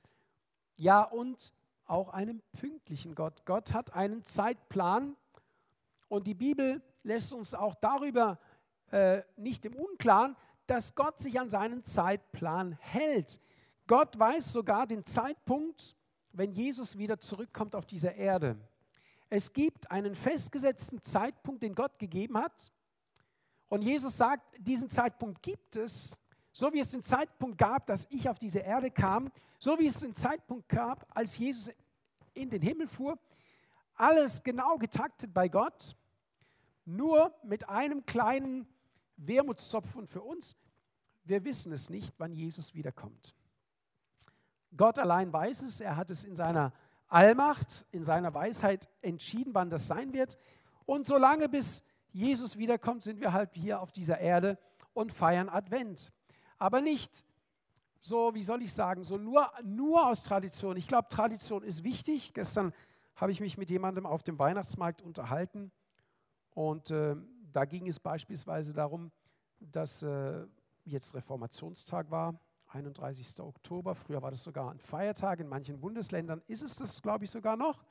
Ja, 0.75 1.04
und 1.04 1.54
auch 1.86 2.10
einem 2.10 2.42
pünktlichen 2.60 3.16
Gott. 3.16 3.46
Gott 3.46 3.74
hat 3.74 3.94
einen 3.94 4.24
Zeitplan 4.24 5.16
und 6.10 6.28
die 6.28 6.34
Bibel 6.34 6.82
lässt 7.04 7.34
uns 7.34 7.54
auch 7.54 7.75
darüber 7.75 8.40
äh, 8.92 9.22
nicht 9.38 9.66
im 9.66 9.75
Unklaren, 9.75 10.36
dass 10.68 10.96
Gott 10.96 11.20
sich 11.20 11.40
an 11.40 11.50
seinen 11.50 11.84
Zeitplan 11.84 12.74
hält. 12.80 13.40
Gott 13.88 14.18
weiß 14.18 14.52
sogar 14.52 14.88
den 14.88 15.06
Zeitpunkt, 15.06 15.96
wenn 16.32 16.52
Jesus 16.52 16.98
wieder 16.98 17.20
zurückkommt 17.20 17.75
auf 17.75 17.86
diese 17.86 18.10
Erde. 18.10 18.58
Es 19.30 19.54
gibt 19.54 19.90
einen 19.92 20.16
festgesetzten 20.16 21.04
Zeitpunkt, 21.04 21.64
den 21.64 21.75
Gott 21.75 21.98
gegeben 22.00 22.38
hat. 22.38 22.72
Und 23.68 23.82
Jesus 23.82 24.18
sagt, 24.18 24.56
diesen 24.60 24.90
Zeitpunkt 24.90 25.42
gibt 25.42 25.76
es, 25.76 26.20
so 26.52 26.72
wie 26.72 26.80
es 26.80 26.92
den 26.92 27.02
Zeitpunkt 27.02 27.58
gab, 27.58 27.88
dass 27.88 28.08
ich 28.10 28.30
auf 28.30 28.40
diese 28.40 28.60
Erde 28.60 28.92
kam, 28.92 29.32
so 29.60 29.78
wie 29.80 29.88
es 29.88 30.00
den 30.00 30.16
Zeitpunkt 30.16 30.70
gab, 30.70 31.06
als 31.16 31.38
Jesus 31.38 31.72
in 32.34 32.50
den 32.50 32.62
Himmel 32.62 32.88
fuhr. 32.88 33.18
Alles 33.96 34.44
genau 34.44 34.78
getaktet 34.78 35.34
bei 35.34 35.48
Gott, 35.48 35.96
nur 36.86 37.34
mit 37.44 37.68
einem 37.68 38.06
kleinen 38.06 38.68
Wermutszopfen 39.18 40.08
für 40.08 40.22
uns. 40.22 40.56
Wir 41.24 41.44
wissen 41.44 41.72
es 41.72 41.90
nicht, 41.90 42.14
wann 42.20 42.34
Jesus 42.34 42.74
wiederkommt. 42.74 43.34
Gott 44.78 45.00
allein 45.00 45.32
weiß 45.32 45.62
es, 45.64 45.80
er 45.80 45.96
hat 45.96 46.12
es 46.12 46.24
in 46.24 46.36
seiner 46.36 46.74
Allmacht, 47.08 47.86
in 47.92 48.04
seiner 48.04 48.34
Weisheit 48.34 48.90
entschieden, 49.02 49.54
wann 49.54 49.70
das 49.70 49.88
sein 49.88 50.14
wird. 50.14 50.38
Und 50.86 51.08
solange 51.08 51.50
bis 51.50 51.84
Jesus 52.16 52.58
wiederkommt, 52.58 53.04
sind 53.04 53.20
wir 53.20 53.34
halt 53.34 53.54
hier 53.56 53.82
auf 53.82 53.92
dieser 53.92 54.20
Erde 54.20 54.58
und 54.94 55.12
feiern 55.12 55.50
Advent. 55.50 56.14
Aber 56.58 56.80
nicht 56.80 57.26
so, 58.00 58.34
wie 58.34 58.44
soll 58.44 58.62
ich 58.62 58.72
sagen, 58.72 59.04
so 59.04 59.18
nur, 59.18 59.52
nur 59.64 60.08
aus 60.08 60.24
Tradition. 60.24 60.78
Ich 60.78 60.88
glaube, 60.88 61.10
Tradition 61.10 61.62
ist 61.62 61.84
wichtig. 61.84 62.34
Gestern 62.34 62.74
habe 63.18 63.34
ich 63.34 63.42
mich 63.42 63.58
mit 63.58 63.70
jemandem 63.70 64.06
auf 64.06 64.24
dem 64.24 64.40
Weihnachtsmarkt 64.40 65.02
unterhalten 65.02 65.74
und 66.52 66.90
äh, 66.90 67.18
da 67.52 67.66
ging 67.66 67.86
es 67.90 68.00
beispielsweise 68.00 68.72
darum, 68.72 69.12
dass 69.60 70.02
äh, 70.02 70.46
jetzt 70.86 71.16
Reformationstag 71.16 72.10
war, 72.12 72.40
31. 72.68 73.42
Oktober. 73.42 73.94
Früher 73.94 74.22
war 74.22 74.32
das 74.32 74.44
sogar 74.44 74.72
ein 74.72 74.80
Feiertag. 74.80 75.42
In 75.42 75.50
manchen 75.50 75.82
Bundesländern 75.82 76.42
ist 76.48 76.64
es 76.64 76.78
das, 76.78 77.02
glaube 77.02 77.26
ich, 77.26 77.32
sogar 77.32 77.58
noch. 77.58 77.84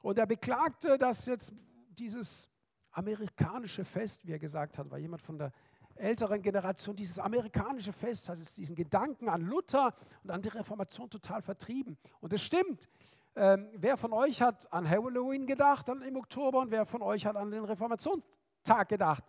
Und 0.00 0.16
er 0.18 0.26
beklagte, 0.26 0.96
dass 0.96 1.26
jetzt 1.26 1.52
dieses 1.98 2.49
amerikanische 2.92 3.84
Fest, 3.84 4.26
wie 4.26 4.32
er 4.32 4.38
gesagt 4.38 4.78
hat, 4.78 4.90
war 4.90 4.98
jemand 4.98 5.22
von 5.22 5.38
der 5.38 5.52
älteren 5.96 6.42
Generation, 6.42 6.96
dieses 6.96 7.18
amerikanische 7.18 7.92
Fest 7.92 8.28
hat 8.28 8.38
jetzt 8.38 8.56
diesen 8.56 8.74
Gedanken 8.74 9.28
an 9.28 9.42
Luther 9.42 9.94
und 10.22 10.30
an 10.30 10.42
die 10.42 10.48
Reformation 10.48 11.10
total 11.10 11.42
vertrieben. 11.42 11.98
Und 12.20 12.32
es 12.32 12.42
stimmt. 12.42 12.88
Ähm, 13.36 13.68
wer 13.74 13.96
von 13.96 14.12
euch 14.12 14.42
hat 14.42 14.72
an 14.72 14.88
Halloween 14.88 15.46
gedacht 15.46 15.88
an, 15.88 16.02
im 16.02 16.16
Oktober 16.16 16.60
und 16.60 16.70
wer 16.70 16.84
von 16.84 17.00
euch 17.00 17.26
hat 17.26 17.36
an 17.36 17.50
den 17.50 17.64
Reformationstag 17.64 18.88
gedacht? 18.88 19.24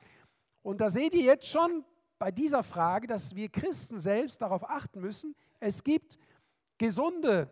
Und 0.63 0.81
da 0.81 0.89
seht 0.89 1.13
ihr 1.13 1.21
jetzt 1.21 1.47
schon 1.47 1.85
bei 2.17 2.31
dieser 2.31 2.63
Frage, 2.63 3.07
dass 3.07 3.35
wir 3.35 3.49
Christen 3.49 3.99
selbst 3.99 4.41
darauf 4.41 4.67
achten 4.67 5.01
müssen, 5.01 5.35
es 5.59 5.83
gibt 5.83 6.17
gesunde, 6.77 7.51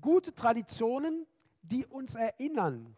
gute 0.00 0.34
Traditionen, 0.34 1.26
die 1.62 1.86
uns 1.86 2.14
erinnern. 2.14 2.96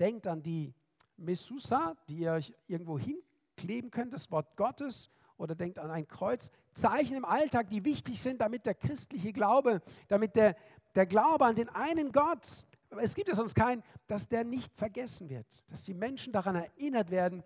Denkt 0.00 0.26
an 0.26 0.42
die 0.42 0.74
Messusa, 1.16 1.96
die 2.08 2.18
ihr 2.18 2.32
euch 2.32 2.54
irgendwo 2.66 2.98
hinkleben 2.98 3.90
könnt, 3.90 4.12
das 4.12 4.30
Wort 4.30 4.56
Gottes, 4.56 5.10
oder 5.36 5.54
denkt 5.54 5.78
an 5.78 5.90
ein 5.90 6.06
Kreuz. 6.06 6.50
Zeichen 6.74 7.16
im 7.16 7.24
Alltag, 7.24 7.68
die 7.68 7.84
wichtig 7.84 8.20
sind, 8.20 8.40
damit 8.40 8.66
der 8.66 8.74
christliche 8.74 9.32
Glaube, 9.32 9.82
damit 10.08 10.36
der, 10.36 10.56
der 10.94 11.06
Glaube 11.06 11.44
an 11.44 11.56
den 11.56 11.68
einen 11.68 12.12
Gott, 12.12 12.66
es 13.00 13.14
gibt 13.14 13.28
ja 13.28 13.34
sonst 13.34 13.54
keinen, 13.54 13.82
dass 14.06 14.28
der 14.28 14.44
nicht 14.44 14.72
vergessen 14.76 15.28
wird, 15.28 15.68
dass 15.70 15.84
die 15.84 15.94
Menschen 15.94 16.32
daran 16.32 16.54
erinnert 16.54 17.10
werden, 17.10 17.42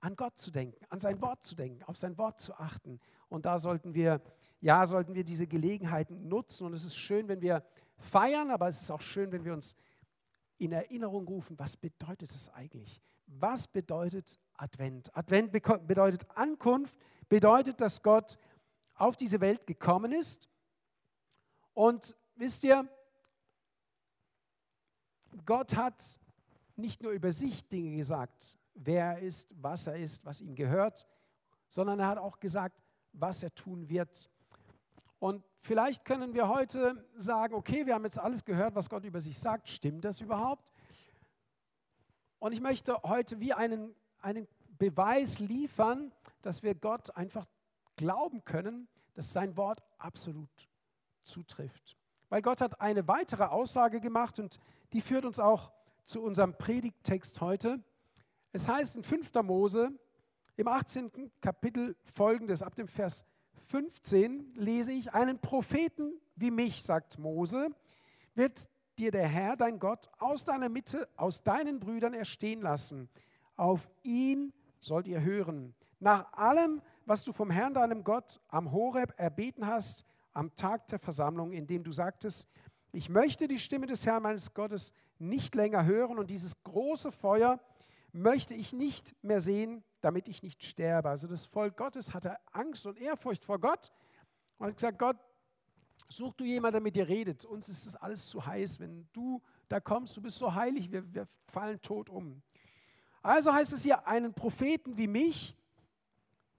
an 0.00 0.16
Gott 0.16 0.38
zu 0.38 0.50
denken, 0.50 0.82
an 0.88 1.00
sein 1.00 1.20
Wort 1.20 1.44
zu 1.44 1.54
denken, 1.54 1.82
auf 1.84 1.96
sein 1.96 2.16
Wort 2.16 2.40
zu 2.40 2.54
achten. 2.54 3.00
Und 3.28 3.44
da 3.44 3.58
sollten 3.58 3.94
wir, 3.94 4.22
ja, 4.60 4.86
sollten 4.86 5.14
wir 5.14 5.24
diese 5.24 5.46
Gelegenheiten 5.46 6.26
nutzen. 6.28 6.66
Und 6.66 6.72
es 6.72 6.84
ist 6.84 6.96
schön, 6.96 7.28
wenn 7.28 7.42
wir 7.42 7.62
feiern, 7.98 8.50
aber 8.50 8.68
es 8.68 8.80
ist 8.80 8.90
auch 8.90 9.00
schön, 9.00 9.30
wenn 9.30 9.44
wir 9.44 9.52
uns 9.52 9.76
in 10.60 10.72
Erinnerung 10.72 11.26
rufen, 11.26 11.58
was 11.58 11.76
bedeutet 11.76 12.30
es 12.34 12.50
eigentlich? 12.50 13.00
Was 13.26 13.66
bedeutet 13.66 14.38
Advent? 14.54 15.16
Advent 15.16 15.52
bedeutet 15.52 16.26
Ankunft, 16.36 16.96
bedeutet, 17.28 17.80
dass 17.80 18.02
Gott 18.02 18.38
auf 18.94 19.16
diese 19.16 19.40
Welt 19.40 19.66
gekommen 19.66 20.12
ist. 20.12 20.48
Und 21.72 22.14
wisst 22.34 22.64
ihr, 22.64 22.86
Gott 25.46 25.74
hat 25.76 26.20
nicht 26.76 27.02
nur 27.02 27.12
über 27.12 27.32
sich 27.32 27.66
Dinge 27.68 27.96
gesagt, 27.96 28.58
wer 28.74 29.12
er 29.12 29.18
ist, 29.20 29.48
was 29.62 29.86
er 29.86 29.96
ist, 29.96 30.24
was 30.26 30.42
ihm 30.42 30.54
gehört, 30.54 31.06
sondern 31.68 32.00
er 32.00 32.08
hat 32.08 32.18
auch 32.18 32.38
gesagt, 32.38 32.78
was 33.12 33.42
er 33.42 33.54
tun 33.54 33.88
wird. 33.88 34.28
Und 35.18 35.42
vielleicht 35.60 36.04
können 36.04 36.34
wir 36.34 36.48
heute 36.48 37.04
sagen, 37.16 37.54
okay, 37.54 37.86
wir 37.86 37.94
haben 37.94 38.04
jetzt 38.04 38.18
alles 38.18 38.44
gehört, 38.44 38.74
was 38.74 38.88
Gott 38.88 39.04
über 39.04 39.20
sich 39.20 39.38
sagt. 39.38 39.68
Stimmt 39.68 40.04
das 40.04 40.20
überhaupt? 40.20 40.68
Und 42.38 42.52
ich 42.52 42.60
möchte 42.60 43.02
heute 43.02 43.38
wie 43.40 43.52
einen, 43.52 43.94
einen 44.20 44.48
Beweis 44.78 45.38
liefern, 45.38 46.12
dass 46.42 46.62
wir 46.62 46.74
Gott 46.74 47.14
einfach 47.16 47.46
glauben 47.96 48.44
können, 48.44 48.88
dass 49.14 49.32
sein 49.32 49.56
Wort 49.56 49.82
absolut 49.98 50.48
zutrifft. 51.22 51.98
Weil 52.30 52.42
Gott 52.42 52.60
hat 52.60 52.80
eine 52.80 53.06
weitere 53.06 53.44
Aussage 53.44 54.00
gemacht 54.00 54.38
und 54.38 54.58
die 54.92 55.02
führt 55.02 55.24
uns 55.24 55.38
auch 55.38 55.72
zu 56.04 56.22
unserem 56.22 56.56
Predigttext 56.56 57.40
heute. 57.40 57.82
Es 58.52 58.68
heißt 58.68 58.96
in 58.96 59.02
5. 59.02 59.34
Mose 59.42 59.92
im 60.56 60.66
18. 60.66 61.30
Kapitel 61.40 61.96
folgendes, 62.14 62.62
ab 62.62 62.74
dem 62.74 62.88
Vers 62.88 63.24
15 63.70 64.54
lese 64.56 64.90
ich, 64.90 65.14
einen 65.14 65.38
Propheten 65.38 66.12
wie 66.34 66.50
mich, 66.50 66.82
sagt 66.82 67.18
Mose, 67.18 67.68
wird 68.34 68.68
dir 68.98 69.12
der 69.12 69.28
Herr, 69.28 69.56
dein 69.56 69.78
Gott, 69.78 70.10
aus 70.18 70.44
deiner 70.44 70.68
Mitte, 70.68 71.08
aus 71.16 71.44
deinen 71.44 71.78
Brüdern 71.78 72.12
erstehen 72.12 72.62
lassen. 72.62 73.08
Auf 73.56 73.88
ihn 74.02 74.52
sollt 74.80 75.06
ihr 75.06 75.20
hören. 75.20 75.74
Nach 76.00 76.32
allem, 76.32 76.82
was 77.06 77.22
du 77.22 77.32
vom 77.32 77.50
Herrn, 77.50 77.74
deinem 77.74 78.02
Gott, 78.02 78.40
am 78.48 78.72
Horeb 78.72 79.14
erbeten 79.16 79.66
hast, 79.66 80.04
am 80.32 80.54
Tag 80.56 80.88
der 80.88 80.98
Versammlung, 80.98 81.52
in 81.52 81.68
dem 81.68 81.84
du 81.84 81.92
sagtest, 81.92 82.48
ich 82.92 83.08
möchte 83.08 83.46
die 83.46 83.60
Stimme 83.60 83.86
des 83.86 84.04
Herrn 84.04 84.24
meines 84.24 84.52
Gottes 84.52 84.92
nicht 85.20 85.54
länger 85.54 85.84
hören 85.84 86.18
und 86.18 86.28
dieses 86.28 86.60
große 86.64 87.12
Feuer 87.12 87.60
möchte 88.12 88.54
ich 88.54 88.72
nicht 88.72 89.14
mehr 89.22 89.40
sehen, 89.40 89.84
damit 90.00 90.28
ich 90.28 90.42
nicht 90.42 90.64
sterbe. 90.64 91.08
Also 91.08 91.26
das 91.26 91.46
Volk 91.46 91.76
Gottes 91.76 92.14
hatte 92.14 92.36
Angst 92.52 92.86
und 92.86 92.98
Ehrfurcht 92.98 93.44
vor 93.44 93.58
Gott 93.58 93.92
und 94.58 94.68
hat 94.68 94.76
gesagt, 94.76 94.98
Gott, 94.98 95.16
such 96.08 96.34
du 96.34 96.44
jemanden, 96.44 96.74
der 96.74 96.80
mit 96.82 96.96
dir 96.96 97.08
redet. 97.08 97.44
Uns 97.44 97.68
ist 97.68 97.86
das 97.86 97.96
alles 97.96 98.26
zu 98.26 98.44
heiß. 98.44 98.80
Wenn 98.80 99.08
du 99.12 99.40
da 99.68 99.80
kommst, 99.80 100.16
du 100.16 100.22
bist 100.22 100.38
so 100.38 100.54
heilig, 100.54 100.90
wir, 100.90 101.14
wir 101.14 101.26
fallen 101.46 101.80
tot 101.80 102.08
um. 102.10 102.42
Also 103.22 103.52
heißt 103.52 103.72
es 103.72 103.82
hier, 103.82 104.06
einen 104.06 104.34
Propheten 104.34 104.96
wie 104.96 105.06
mich, 105.06 105.56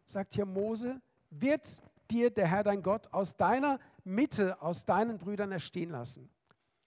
sagt 0.06 0.36
hier 0.36 0.46
Mose, 0.46 1.02
wird 1.30 1.82
dir 2.10 2.30
der 2.30 2.48
Herr 2.48 2.64
dein 2.64 2.84
Gott 2.84 3.12
aus 3.14 3.36
deiner 3.36 3.80
Mitte, 4.04 4.62
aus 4.62 4.86
deinen 4.86 5.18
Brüdern 5.18 5.52
erstehen 5.52 5.90
lassen. 5.90 6.30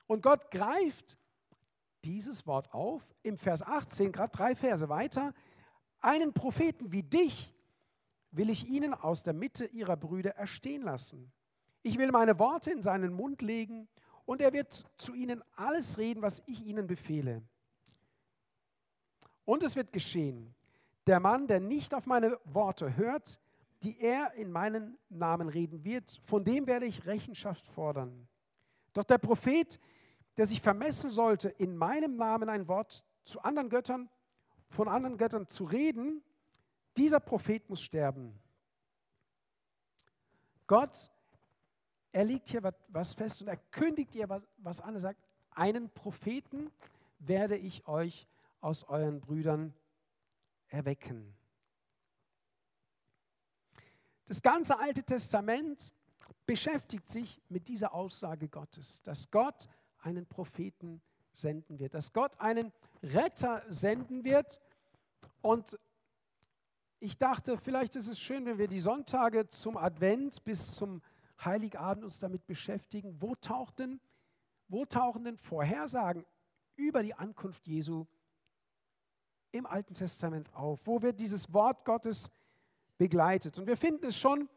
Und 0.07 0.23
Gott 0.23 0.51
greift 0.51 1.19
dieses 2.05 2.47
Wort 2.47 2.73
auf 2.73 3.03
im 3.23 3.37
Vers 3.37 3.63
18, 3.63 4.13
gerade 4.13 4.31
drei 4.31 4.55
Verse 4.55 4.89
weiter. 4.89 5.33
Einen 6.05 6.35
Propheten 6.35 6.93
wie 6.93 7.03
dich 7.03 7.51
will 8.31 8.51
ich 8.51 8.69
ihnen 8.69 8.93
aus 8.93 9.23
der 9.23 9.33
Mitte 9.33 9.65
ihrer 9.65 9.97
Brüder 9.97 10.37
erstehen 10.37 10.83
lassen. 10.83 11.33
Ich 11.83 11.97
will 11.97 12.13
meine 12.13 12.39
Worte 12.39 12.71
in 12.71 12.83
seinen 12.83 13.15
Mund 13.15 13.41
legen 13.41 13.89
und 14.27 14.43
er 14.43 14.53
wird 14.53 14.85
zu 14.99 15.15
ihnen 15.15 15.43
alles 15.57 15.97
reden, 15.97 16.21
was 16.21 16.43
ich 16.45 16.61
ihnen 16.67 16.87
befehle. 16.87 17.43
Und 19.47 19.63
es 19.63 19.77
wird 19.77 19.95
geschehen, 19.95 20.55
der 21.07 21.21
Mann, 21.21 21.47
der 21.47 21.61
nicht 21.61 21.95
auf 21.95 22.05
meine 22.05 22.39
Worte 22.45 22.99
hört, 22.99 23.41
die 23.83 23.99
er 23.99 24.35
in 24.35 24.53
meinen 24.53 24.99
Namen 25.09 25.49
reden 25.49 25.85
wird, 25.85 26.21
von 26.27 26.45
dem 26.45 26.67
werde 26.67 26.85
ich 26.85 27.07
Rechenschaft 27.07 27.67
fordern. 27.67 28.29
Doch 28.93 29.05
der 29.05 29.17
Prophet, 29.17 29.81
der 30.37 30.47
sich 30.47 30.61
vermessen 30.61 31.09
sollte, 31.09 31.49
in 31.49 31.79
meinem 31.79 32.17
Namen 32.17 32.51
ein 32.51 32.69
Wort 32.69 33.03
zu 33.25 33.41
anderen 33.41 33.71
Göttern, 33.71 34.11
von 34.75 34.89
anderen 34.89 35.17
Göttern 35.17 35.47
zu 35.49 35.65
reden, 35.65 36.23
dieser 36.97 37.21
Prophet 37.21 37.69
muss 37.71 37.81
sterben. 37.81 38.39
Gott, 40.67 41.11
er 42.13 42.25
legt 42.25 42.49
hier 42.49 42.63
was 42.89 43.15
fest 43.15 43.43
und 43.43 43.49
er 43.49 43.57
kündigt 43.57 44.15
ihr 44.15 44.29
was 44.59 44.81
an. 44.81 44.95
Er 44.95 45.01
sagt, 45.01 45.21
einen 45.51 45.91
Propheten 45.91 46.71
werde 47.19 47.57
ich 47.57 47.87
euch 47.87 48.27
aus 48.61 48.85
euren 48.85 49.21
Brüdern 49.21 49.75
erwecken. 50.69 51.35
Das 54.27 54.43
ganze 54.43 54.79
Alte 54.79 55.03
Testament 55.03 55.95
beschäftigt 56.47 57.09
sich 57.09 57.41
mit 57.49 57.69
dieser 57.69 57.95
Aussage 57.95 58.49
Gottes, 58.49 59.03
dass 59.03 59.31
Gott 59.31 59.69
einen 59.99 60.27
Propheten 60.27 61.03
senden 61.35 61.79
wird, 61.79 61.95
dass 61.95 62.13
Gott 62.13 62.41
einen 62.41 62.73
Retter 63.03 63.63
senden 63.69 64.25
wird. 64.25 64.61
Und 65.43 65.79
ich 67.01 67.19
dachte, 67.19 67.59
vielleicht 67.59 67.97
ist 67.97 68.09
es 68.09 68.19
schön, 68.19 68.47
wenn 68.47 68.59
wir 68.59 68.69
die 68.69 68.81
Sonntage 68.81 69.47
zum 69.49 69.77
Advent 69.77 70.43
bis 70.45 70.75
zum 70.75 71.03
Heiligabend 71.45 72.05
uns 72.05 72.19
damit 72.19 72.47
beschäftigen. 72.47 73.21
Wo, 73.21 73.35
taucht 73.35 73.81
denn, 73.81 74.01
wo 74.69 74.85
tauchen 74.85 75.25
denn 75.25 75.37
Vorhersagen 75.37 76.25
über 76.77 77.03
die 77.03 77.15
Ankunft 77.15 77.67
Jesu 77.67 78.07
im 79.53 79.67
Alten 79.67 79.95
Testament 79.95 80.55
auf? 80.55 80.87
Wo 80.87 81.03
wird 81.03 81.21
dieses 81.21 81.53
Wort 81.53 81.85
Gottes 81.85 82.31
begleitet? 82.97 83.59
Und 83.59 83.67
wir 83.67 83.77
finden 83.77 84.07
es 84.07 84.17
schon 84.17 84.49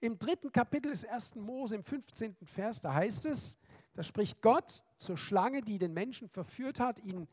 im 0.00 0.18
dritten 0.18 0.52
Kapitel 0.52 0.90
des 0.90 1.04
ersten 1.04 1.40
Mose, 1.40 1.74
im 1.74 1.82
15. 1.82 2.36
Vers, 2.44 2.80
da 2.80 2.94
heißt 2.94 3.26
es, 3.26 3.58
da 3.98 4.04
spricht 4.04 4.42
Gott 4.42 4.84
zur 4.98 5.16
Schlange, 5.16 5.60
die 5.60 5.76
den 5.76 5.92
Menschen 5.92 6.28
verführt 6.28 6.78
hat, 6.78 7.00
ihn 7.00 7.26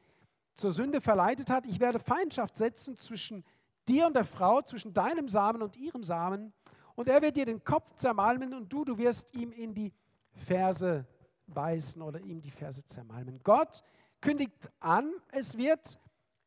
zur 0.56 0.72
Sünde 0.72 1.00
verleitet 1.00 1.52
hat. 1.52 1.68
Ich 1.68 1.80
werde 1.80 2.00
Feindschaft 2.00 2.58
setzen 2.58 2.98
zwischen 2.98 3.46
dir 3.88 4.08
und 4.08 4.16
der 4.16 4.26
Frau, 4.26 4.64
zwischen 4.64 4.92
deinem 4.92 5.28
Samen 5.28 5.62
und 5.62 5.78
ihrem 5.78 6.04
Samen. 6.04 6.54
Und 6.96 7.08
er 7.08 7.22
wird 7.22 7.38
dir 7.38 7.46
den 7.46 7.64
Kopf 7.64 7.94
zermalmen 7.98 8.56
und 8.56 8.74
du, 8.74 8.84
du 8.84 8.98
wirst 8.98 9.32
ihm 9.36 9.52
in 9.52 9.76
die 9.76 9.94
Ferse 10.32 11.06
beißen 11.46 12.02
oder 12.02 12.20
ihm 12.20 12.42
die 12.42 12.50
Ferse 12.50 12.84
zermalmen. 12.88 13.42
Gott 13.44 13.84
kündigt 14.20 14.72
an, 14.80 15.14
es 15.34 15.56
wird 15.60 16.00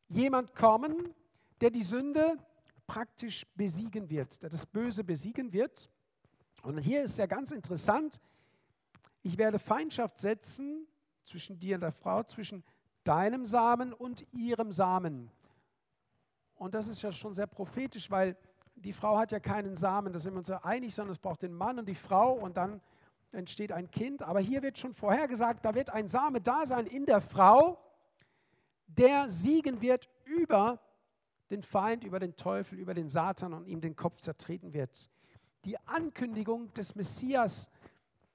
jemand 0.09 0.53
kommen, 0.53 1.13
der 1.61 1.69
die 1.69 1.83
Sünde 1.83 2.35
praktisch 2.87 3.47
besiegen 3.55 4.09
wird, 4.09 4.43
der 4.43 4.49
das 4.49 4.65
Böse 4.65 5.05
besiegen 5.05 5.53
wird. 5.53 5.89
Und 6.61 6.79
hier 6.79 7.03
ist 7.03 7.17
ja 7.17 7.25
ganz 7.25 7.51
interessant, 7.51 8.19
ich 9.29 9.37
werde 9.37 9.59
Feindschaft 9.59 10.19
setzen 10.19 10.87
zwischen 11.21 11.59
dir 11.59 11.75
und 11.75 11.81
der 11.81 11.91
Frau, 11.91 12.23
zwischen 12.23 12.63
deinem 13.03 13.45
Samen 13.45 13.93
und 13.93 14.25
ihrem 14.33 14.71
Samen. 14.71 15.29
Und 16.55 16.73
das 16.73 16.87
ist 16.87 17.03
ja 17.03 17.11
schon 17.11 17.35
sehr 17.35 17.45
prophetisch, 17.45 18.09
weil 18.09 18.35
die 18.73 18.91
Frau 18.91 19.19
hat 19.19 19.31
ja 19.31 19.39
keinen 19.39 19.75
Samen, 19.75 20.11
da 20.11 20.17
sind 20.17 20.33
wir 20.33 20.39
uns 20.39 20.47
ja 20.47 20.63
einig, 20.63 20.95
sondern 20.95 21.11
es 21.11 21.19
braucht 21.19 21.43
den 21.43 21.53
Mann 21.53 21.77
und 21.77 21.87
die 21.87 21.93
Frau 21.93 22.33
und 22.33 22.57
dann 22.57 22.81
entsteht 23.31 23.71
ein 23.71 23.91
Kind. 23.91 24.23
Aber 24.23 24.39
hier 24.39 24.63
wird 24.63 24.79
schon 24.79 24.95
vorhergesagt, 24.95 25.63
da 25.63 25.75
wird 25.75 25.91
ein 25.91 26.07
Same 26.07 26.41
da 26.41 26.65
sein 26.65 26.87
in 26.87 27.05
der 27.05 27.21
Frau, 27.21 27.77
der 28.87 29.29
siegen 29.29 29.79
wird 29.79 30.09
über 30.25 30.79
den 31.51 31.61
Feind, 31.61 32.03
über 32.03 32.17
den 32.17 32.35
Teufel, 32.35 32.79
über 32.79 32.95
den 32.95 33.09
Satan 33.09 33.53
und 33.53 33.67
ihm 33.67 33.79
den 33.79 33.95
Kopf 33.95 34.17
zertreten 34.17 34.73
wird. 34.73 35.07
Die 35.65 35.77
Ankündigung 35.85 36.73
des 36.73 36.95
Messias 36.95 37.69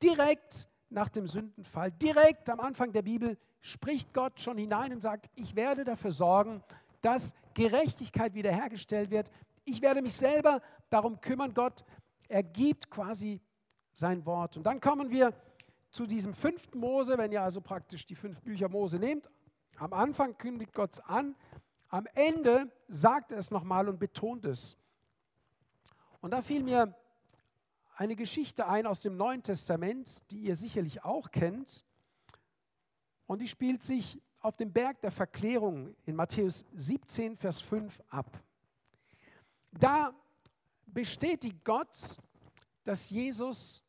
direkt 0.00 0.68
nach 0.94 1.08
dem 1.08 1.26
Sündenfall, 1.26 1.90
direkt 1.92 2.48
am 2.48 2.60
Anfang 2.60 2.92
der 2.92 3.02
Bibel, 3.02 3.36
spricht 3.60 4.14
Gott 4.14 4.40
schon 4.40 4.56
hinein 4.56 4.92
und 4.92 5.00
sagt, 5.02 5.28
ich 5.34 5.56
werde 5.56 5.84
dafür 5.84 6.12
sorgen, 6.12 6.62
dass 7.02 7.34
Gerechtigkeit 7.54 8.34
wiederhergestellt 8.34 9.10
wird. 9.10 9.30
Ich 9.64 9.82
werde 9.82 10.02
mich 10.02 10.16
selber 10.16 10.62
darum 10.90 11.20
kümmern. 11.20 11.52
Gott 11.52 11.84
ergibt 12.28 12.90
quasi 12.90 13.40
sein 13.92 14.24
Wort. 14.24 14.56
Und 14.56 14.64
dann 14.64 14.80
kommen 14.80 15.10
wir 15.10 15.34
zu 15.90 16.06
diesem 16.06 16.32
fünften 16.34 16.78
Mose, 16.78 17.18
wenn 17.18 17.32
ihr 17.32 17.42
also 17.42 17.60
praktisch 17.60 18.06
die 18.06 18.14
fünf 18.14 18.40
Bücher 18.42 18.68
Mose 18.68 18.98
nehmt. 18.98 19.28
Am 19.76 19.92
Anfang 19.92 20.38
kündigt 20.38 20.72
Gott 20.72 20.94
es 20.94 21.00
an, 21.00 21.34
am 21.88 22.06
Ende 22.14 22.72
sagt 22.88 23.32
er 23.32 23.38
es 23.38 23.50
nochmal 23.50 23.88
und 23.88 23.98
betont 23.98 24.44
es. 24.44 24.76
Und 26.20 26.32
da 26.32 26.42
fiel 26.42 26.62
mir 26.62 26.94
eine 27.96 28.16
Geschichte 28.16 28.66
ein 28.66 28.86
aus 28.86 29.00
dem 29.00 29.16
Neuen 29.16 29.42
Testament, 29.42 30.22
die 30.30 30.40
ihr 30.40 30.56
sicherlich 30.56 31.04
auch 31.04 31.30
kennt. 31.30 31.84
Und 33.26 33.40
die 33.40 33.48
spielt 33.48 33.82
sich 33.82 34.20
auf 34.40 34.56
dem 34.56 34.72
Berg 34.72 35.00
der 35.00 35.10
Verklärung 35.10 35.94
in 36.04 36.16
Matthäus 36.16 36.66
17, 36.74 37.36
Vers 37.36 37.60
5 37.60 38.02
ab. 38.08 38.42
Da 39.72 40.14
bestätigt 40.86 41.64
Gott, 41.64 42.18
dass 42.82 43.08
Jesus 43.08 43.82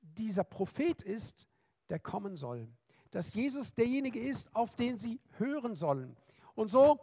dieser 0.00 0.44
Prophet 0.44 1.02
ist, 1.02 1.46
der 1.88 2.00
kommen 2.00 2.36
soll. 2.36 2.68
Dass 3.10 3.34
Jesus 3.34 3.74
derjenige 3.74 4.20
ist, 4.20 4.52
auf 4.54 4.74
den 4.74 4.98
sie 4.98 5.20
hören 5.38 5.76
sollen. 5.76 6.16
Und 6.54 6.70
so, 6.70 6.98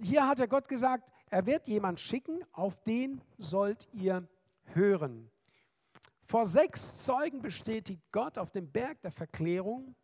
hier 0.00 0.28
hat 0.28 0.38
der 0.38 0.48
Gott 0.48 0.68
gesagt, 0.68 1.10
er 1.26 1.46
wird 1.46 1.66
jemand 1.66 1.98
schicken, 1.98 2.44
auf 2.52 2.76
den 2.84 3.20
sollt 3.38 3.88
ihr 3.92 4.28
hören. 4.74 5.31
Vor 6.32 6.46
sechs 6.46 6.96
Zeugen 6.96 7.42
bestätigt 7.42 8.00
Gott 8.10 8.38
auf 8.38 8.50
dem 8.50 8.72
Berg 8.72 9.02
der 9.02 9.10
Verklärung, 9.10 9.94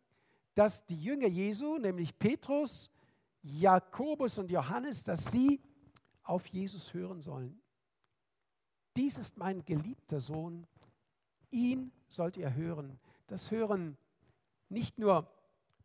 dass 0.53 0.85
die 0.85 1.01
Jünger 1.01 1.25
Jesu, 1.25 1.79
nämlich 1.79 2.19
Petrus, 2.19 2.91
Jakobus 3.41 4.37
und 4.37 4.51
Johannes, 4.51 5.03
dass 5.03 5.31
sie 5.31 5.59
auf 6.21 6.45
Jesus 6.45 6.93
hören 6.93 7.19
sollen. 7.19 7.59
Dies 8.95 9.17
ist 9.17 9.37
mein 9.37 9.65
geliebter 9.65 10.19
Sohn, 10.19 10.67
ihn 11.49 11.91
sollt 12.07 12.37
ihr 12.37 12.53
hören. 12.53 12.99
Das 13.25 13.49
hören 13.49 13.97
nicht 14.67 14.99
nur 14.99 15.27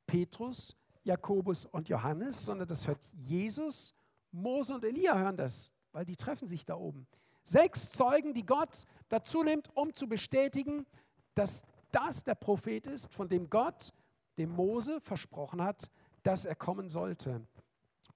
Petrus, 0.06 0.76
Jakobus 1.04 1.64
und 1.64 1.88
Johannes, 1.88 2.44
sondern 2.44 2.68
das 2.68 2.86
hört 2.86 3.00
Jesus, 3.14 3.94
Mose 4.30 4.74
und 4.74 4.84
Elia 4.84 5.16
hören 5.16 5.38
das, 5.38 5.72
weil 5.92 6.04
die 6.04 6.16
treffen 6.16 6.46
sich 6.46 6.66
da 6.66 6.74
oben. 6.74 7.06
Sechs 7.44 7.90
Zeugen, 7.90 8.34
die 8.34 8.46
Gott 8.46 8.84
dazu 9.08 9.42
nimmt, 9.42 9.70
um 9.74 9.92
zu 9.92 10.08
bestätigen, 10.08 10.86
dass 11.34 11.62
das 11.90 12.24
der 12.24 12.34
Prophet 12.34 12.86
ist, 12.86 13.12
von 13.12 13.28
dem 13.28 13.50
Gott 13.50 13.92
dem 14.38 14.50
Mose 14.50 15.00
versprochen 15.00 15.62
hat, 15.62 15.90
dass 16.22 16.44
er 16.44 16.56
kommen 16.56 16.88
sollte. 16.88 17.46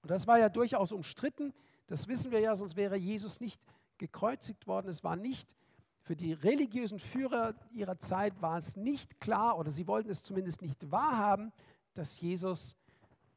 Und 0.01 0.11
das 0.11 0.27
war 0.27 0.39
ja 0.39 0.49
durchaus 0.49 0.91
umstritten, 0.91 1.53
das 1.87 2.07
wissen 2.07 2.31
wir 2.31 2.39
ja, 2.39 2.55
sonst 2.55 2.75
wäre 2.75 2.97
Jesus 2.97 3.39
nicht 3.39 3.61
gekreuzigt 3.97 4.67
worden. 4.67 4.89
Es 4.89 5.03
war 5.03 5.15
nicht 5.15 5.55
für 6.01 6.15
die 6.15 6.33
religiösen 6.33 6.99
Führer 6.99 7.53
ihrer 7.71 7.99
Zeit 7.99 8.41
war 8.41 8.57
es 8.57 8.75
nicht 8.75 9.19
klar 9.19 9.57
oder 9.57 9.69
sie 9.69 9.87
wollten 9.87 10.09
es 10.09 10.23
zumindest 10.23 10.61
nicht 10.61 10.91
wahrhaben, 10.91 11.51
dass 11.93 12.19
Jesus 12.19 12.75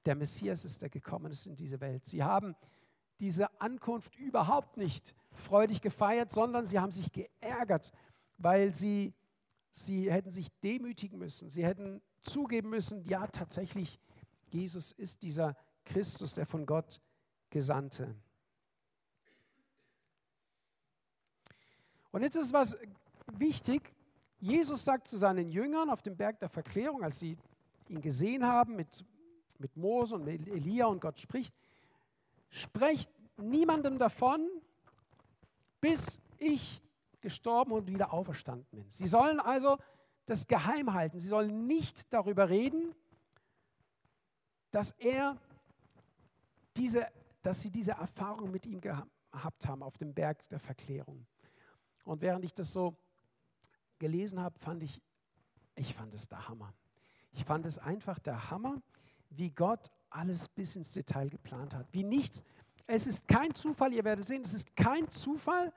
der 0.04 0.14
Messias 0.14 0.64
ist, 0.64 0.82
der 0.82 0.88
gekommen 0.88 1.32
ist 1.32 1.46
in 1.46 1.56
diese 1.56 1.80
Welt. 1.80 2.06
Sie 2.06 2.22
haben 2.22 2.54
diese 3.20 3.60
Ankunft 3.60 4.16
überhaupt 4.16 4.76
nicht 4.76 5.14
freudig 5.34 5.80
gefeiert, 5.80 6.30
sondern 6.30 6.66
sie 6.66 6.78
haben 6.78 6.92
sich 6.92 7.12
geärgert, 7.12 7.92
weil 8.38 8.74
sie, 8.74 9.14
sie 9.70 10.10
hätten 10.10 10.30
sich 10.30 10.48
demütigen 10.60 11.18
müssen. 11.18 11.50
Sie 11.50 11.64
hätten 11.64 12.02
zugeben 12.20 12.70
müssen, 12.70 13.02
ja 13.04 13.26
tatsächlich, 13.26 13.98
Jesus 14.48 14.92
ist 14.92 15.22
dieser 15.22 15.56
Christus, 15.84 16.34
der 16.34 16.46
von 16.46 16.66
Gott 16.66 17.00
Gesandte. 17.50 18.14
Und 22.10 22.22
jetzt 22.22 22.36
ist 22.36 22.52
was 22.52 22.76
wichtig. 23.38 23.94
Jesus 24.38 24.84
sagt 24.84 25.08
zu 25.08 25.16
seinen 25.16 25.50
Jüngern 25.50 25.88
auf 25.88 26.02
dem 26.02 26.16
Berg 26.16 26.38
der 26.40 26.48
Verklärung, 26.48 27.02
als 27.02 27.18
sie 27.18 27.38
ihn 27.88 28.00
gesehen 28.00 28.44
haben 28.44 28.76
mit, 28.76 29.04
mit 29.58 29.76
Mose 29.76 30.16
und 30.16 30.24
mit 30.24 30.46
Elia 30.48 30.86
und 30.86 31.00
Gott 31.00 31.18
spricht, 31.18 31.54
sprecht 32.50 33.10
niemandem 33.38 33.98
davon, 33.98 34.46
bis 35.82 36.20
ich 36.38 36.80
gestorben 37.20 37.72
und 37.72 37.88
wieder 37.88 38.12
auferstanden 38.14 38.66
bin. 38.70 38.90
Sie 38.90 39.06
sollen 39.06 39.40
also 39.40 39.76
das 40.24 40.46
geheim 40.46 40.94
halten. 40.94 41.18
Sie 41.18 41.28
sollen 41.28 41.66
nicht 41.66 42.12
darüber 42.12 42.48
reden, 42.48 42.94
dass 44.70 44.92
er 44.92 45.36
diese, 46.76 47.06
dass 47.42 47.60
sie 47.60 47.70
diese 47.70 47.92
Erfahrung 47.92 48.50
mit 48.50 48.64
ihm 48.64 48.80
gehabt 48.80 49.66
haben 49.66 49.82
auf 49.82 49.98
dem 49.98 50.14
Berg 50.14 50.48
der 50.48 50.60
Verklärung. 50.60 51.26
Und 52.04 52.22
während 52.22 52.44
ich 52.44 52.54
das 52.54 52.72
so 52.72 52.96
gelesen 53.98 54.40
habe, 54.40 54.58
fand 54.58 54.82
ich, 54.82 55.00
ich 55.74 55.94
fand 55.94 56.14
es 56.14 56.28
der 56.28 56.48
Hammer. 56.48 56.72
Ich 57.32 57.44
fand 57.44 57.66
es 57.66 57.78
einfach 57.78 58.18
der 58.20 58.50
Hammer, 58.50 58.80
wie 59.30 59.50
Gott 59.50 59.90
alles 60.10 60.48
bis 60.48 60.76
ins 60.76 60.92
Detail 60.92 61.28
geplant 61.28 61.74
hat. 61.74 61.86
Wie 61.92 62.04
nichts. 62.04 62.44
Es 62.94 63.06
ist 63.06 63.26
kein 63.26 63.54
Zufall, 63.54 63.94
ihr 63.94 64.04
werdet 64.04 64.26
sehen, 64.26 64.42
es 64.44 64.52
ist 64.52 64.76
kein 64.76 65.10
Zufall, 65.10 65.72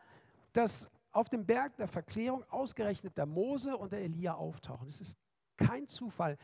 dass 0.51 0.89
auf 1.13 1.29
dem 1.29 1.45
Berg 1.45 1.77
der 1.77 1.87
Verklärung 1.87 2.43
ausgerechnet 2.49 3.17
der 3.17 3.25
Mose 3.25 3.77
und 3.77 3.93
der 3.93 4.01
Elia 4.01 4.33
auftauchen. 4.33 4.89
Es 4.89 4.99
ist 4.99 5.17
kein 5.55 5.87
Zufall. 5.87 6.37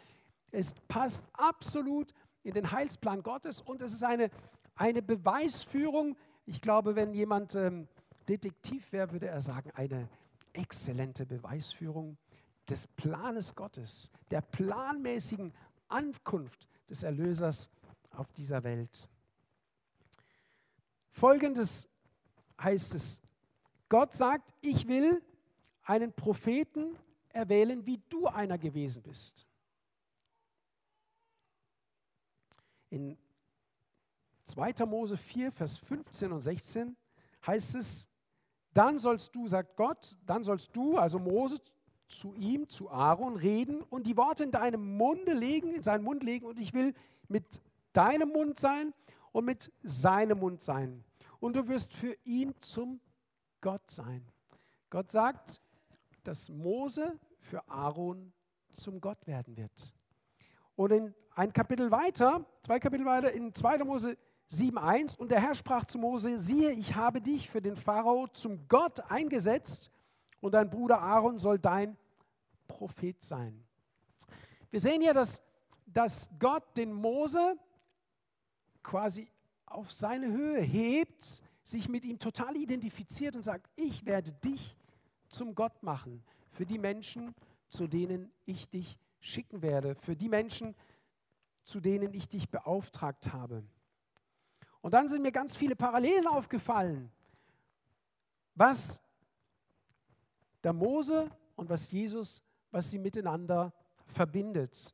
Es 0.50 0.74
passt 0.88 1.26
absolut 1.34 2.14
in 2.44 2.54
den 2.54 2.72
Heilsplan 2.72 3.22
Gottes 3.22 3.60
und 3.60 3.82
es 3.82 3.92
ist 3.92 4.06
eine, 4.06 4.30
eine 4.76 5.02
Beweisführung. 5.02 6.16
Ich 6.46 6.62
glaube, 6.62 6.96
wenn 6.96 7.14
jemand 7.14 7.54
ähm, 7.56 7.90
Detektiv 8.30 8.94
wäre, 8.94 9.12
würde 9.12 9.28
er 9.28 9.42
sagen, 9.42 9.72
eine 9.72 10.08
exzellente 10.54 11.26
Beweisführung 11.26 12.18
des 12.70 12.88
Planes 12.88 13.56
Gottes, 13.56 14.10
der 14.30 14.40
planmäßigen 14.40 15.54
Ankunft 15.90 16.70
des 16.90 17.04
Erlösers 17.04 17.70
auf 18.12 18.32
dieser 18.32 18.64
Welt. 18.64 19.10
Folgendes 21.12 21.90
heißt 22.60 22.96
es, 22.96 23.22
Gott 23.90 24.14
sagt, 24.14 24.54
ich 24.62 24.88
will 24.88 25.22
einen 25.84 26.14
Propheten 26.14 26.98
erwählen, 27.30 27.86
wie 27.86 28.02
du 28.10 28.28
einer 28.28 28.58
gewesen 28.58 29.04
bist. 29.04 29.46
In 32.90 33.18
2. 34.46 34.86
Mose 34.86 35.18
4, 35.18 35.52
Vers 35.52 35.78
15 35.78 36.32
und 36.32 36.42
16 36.42 36.96
heißt 37.46 37.76
es, 37.76 38.10
dann 38.74 39.00
sollst 39.00 39.36
du, 39.36 39.48
sagt 39.48 39.76
Gott, 39.76 40.18
dann 40.26 40.44
sollst 40.44 40.76
du, 40.76 40.98
also 40.98 41.20
Mose, 41.20 41.60
zu 42.08 42.34
ihm, 42.36 42.68
zu 42.68 42.90
Aaron 42.90 43.38
reden 43.38 43.82
und 43.84 44.06
die 44.06 44.18
Worte 44.18 44.44
in 44.44 44.52
deinem 44.52 44.98
Munde 44.98 45.34
legen, 45.34 45.74
in 45.74 45.84
seinen 45.84 46.04
Mund 46.04 46.24
legen 46.24 46.46
und 46.46 46.60
ich 46.60 46.74
will 46.74 46.94
mit 47.30 47.62
deinem 47.94 48.30
Mund 48.30 48.60
sein 48.60 48.94
und 49.32 49.46
mit 49.46 49.72
seinem 49.84 50.40
Mund 50.40 50.62
sein. 50.62 51.04
Und 51.40 51.56
du 51.56 51.68
wirst 51.68 51.94
für 51.94 52.16
ihn 52.24 52.54
zum 52.62 53.00
Gott 53.62 53.90
sein. 53.90 54.26
Gott 54.90 55.12
sagt, 55.12 55.62
dass 56.24 56.50
Mose 56.50 57.20
für 57.40 57.68
Aaron 57.68 58.34
zum 58.74 59.02
Gott 59.02 59.26
werden 59.28 59.56
wird. 59.58 59.94
Und 60.76 60.92
in 60.92 61.16
ein 61.36 61.54
Kapitel 61.54 61.92
weiter, 61.92 62.46
zwei 62.62 62.80
Kapitel 62.80 63.06
weiter, 63.06 63.32
in 63.32 63.54
2. 63.54 63.80
Mose 63.80 64.18
7.1 64.52 65.18
und 65.18 65.32
der 65.32 65.40
Herr 65.40 65.56
sprach 65.56 65.86
zu 65.86 65.98
Mose, 65.98 66.38
siehe, 66.38 66.72
ich 66.72 66.96
habe 66.96 67.22
dich 67.22 67.50
für 67.50 67.62
den 67.62 67.78
Pharao 67.78 68.28
zum 68.28 68.68
Gott 68.68 69.00
eingesetzt 69.10 69.90
und 70.42 70.54
dein 70.54 70.70
Bruder 70.70 71.02
Aaron 71.02 71.38
soll 71.38 71.58
dein 71.58 71.98
Prophet 72.68 73.24
sein. 73.24 73.64
Wir 74.70 74.82
sehen 74.82 75.02
hier, 75.02 75.14
dass, 75.14 75.42
dass 75.86 76.30
Gott 76.38 76.64
den 76.78 76.92
Mose 76.92 77.58
quasi 78.84 79.30
auf 79.66 79.92
seine 79.92 80.28
Höhe 80.32 80.62
hebt, 80.62 81.44
sich 81.64 81.88
mit 81.88 82.06
ihm 82.06 82.20
total 82.20 82.56
identifiziert 82.58 83.36
und 83.36 83.44
sagt, 83.44 83.70
ich 83.76 84.06
werde 84.06 84.32
dich 84.32 84.76
zum 85.30 85.56
Gott 85.56 85.84
machen 85.84 86.24
für 86.52 86.66
die 86.66 86.80
Menschen, 86.80 87.34
zu 87.68 87.88
denen 87.88 88.32
ich 88.46 88.70
dich 88.70 88.98
schicken 89.20 89.62
werde, 89.62 89.96
für 89.96 90.16
die 90.16 90.28
Menschen, 90.30 90.76
zu 91.64 91.80
denen 91.80 92.14
ich 92.14 92.28
dich 92.28 92.50
beauftragt 92.50 93.32
habe. 93.32 93.64
Und 94.82 94.94
dann 94.94 95.08
sind 95.08 95.22
mir 95.22 95.32
ganz 95.32 95.56
viele 95.56 95.76
Parallelen 95.76 96.28
aufgefallen. 96.28 97.12
was 98.56 99.02
der 100.64 100.74
Mose 100.74 101.30
und 101.56 101.70
was 101.70 101.90
Jesus, 101.90 102.44
was 102.70 102.90
sie 102.90 103.00
miteinander 103.00 103.74
verbindet. 104.06 104.94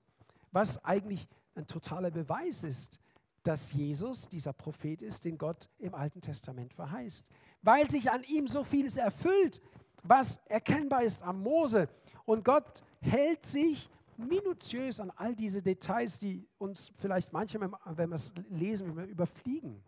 Was 0.51 0.83
eigentlich 0.85 1.27
ein 1.55 1.67
totaler 1.67 2.11
Beweis 2.11 2.63
ist, 2.63 2.99
dass 3.47 3.71
Jesus 3.71 4.27
dieser 4.27 4.51
Prophet 4.51 5.01
ist, 5.01 5.23
den 5.23 5.37
Gott 5.37 5.69
im 5.79 5.95
Alten 5.95 6.19
Testament 6.19 6.73
verheißt. 6.73 7.29
Weil 7.61 7.89
sich 7.89 8.11
an 8.11 8.23
ihm 8.23 8.45
so 8.45 8.65
vieles 8.65 8.97
erfüllt, 8.97 9.61
was 10.03 10.37
erkennbar 10.47 11.03
ist 11.03 11.23
am 11.23 11.41
Mose. 11.41 11.87
Und 12.25 12.43
Gott 12.43 12.83
hält 12.99 13.45
sich 13.45 13.89
minutiös 14.17 14.99
an 14.99 15.11
all 15.15 15.33
diese 15.33 15.61
Details, 15.61 16.19
die 16.19 16.45
uns 16.57 16.91
vielleicht 16.97 17.31
manchmal, 17.31 17.71
wenn 17.85 18.09
wir 18.09 18.15
es 18.15 18.33
lesen, 18.49 18.97
überfliegen. 19.07 19.81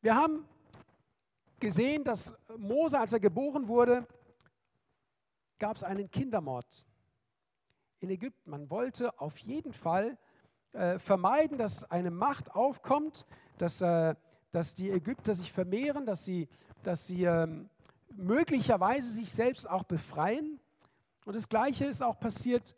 Wir 0.00 0.14
haben 0.14 0.48
gesehen, 1.60 2.04
dass 2.04 2.34
Mose, 2.56 2.98
als 2.98 3.12
er 3.12 3.20
geboren 3.20 3.68
wurde, 3.68 4.06
gab 5.58 5.76
es 5.76 5.82
einen 5.82 6.10
Kindermord 6.10 6.86
in 8.00 8.08
Ägypten. 8.08 8.50
Man 8.50 8.70
wollte 8.70 9.20
auf 9.20 9.36
jeden 9.36 9.74
Fall 9.74 10.16
äh, 10.74 10.98
vermeiden, 10.98 11.58
dass 11.58 11.90
eine 11.90 12.10
Macht 12.10 12.54
aufkommt, 12.54 13.26
dass, 13.58 13.80
äh, 13.80 14.14
dass 14.52 14.74
die 14.74 14.90
Ägypter 14.90 15.34
sich 15.34 15.52
vermehren, 15.52 16.06
dass 16.06 16.24
sie, 16.24 16.48
dass 16.82 17.06
sie 17.06 17.24
ähm, 17.24 17.68
möglicherweise 18.16 19.10
sich 19.10 19.32
selbst 19.32 19.68
auch 19.68 19.84
befreien. 19.84 20.60
Und 21.24 21.36
das 21.36 21.48
Gleiche 21.48 21.86
ist 21.86 22.02
auch 22.02 22.18
passiert, 22.18 22.74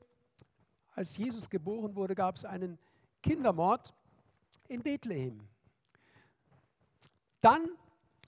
als 0.94 1.16
Jesus 1.16 1.50
geboren 1.50 1.94
wurde, 1.94 2.14
gab 2.14 2.36
es 2.36 2.44
einen 2.44 2.78
Kindermord 3.22 3.92
in 4.68 4.82
Bethlehem. 4.82 5.40
Dann 7.40 7.68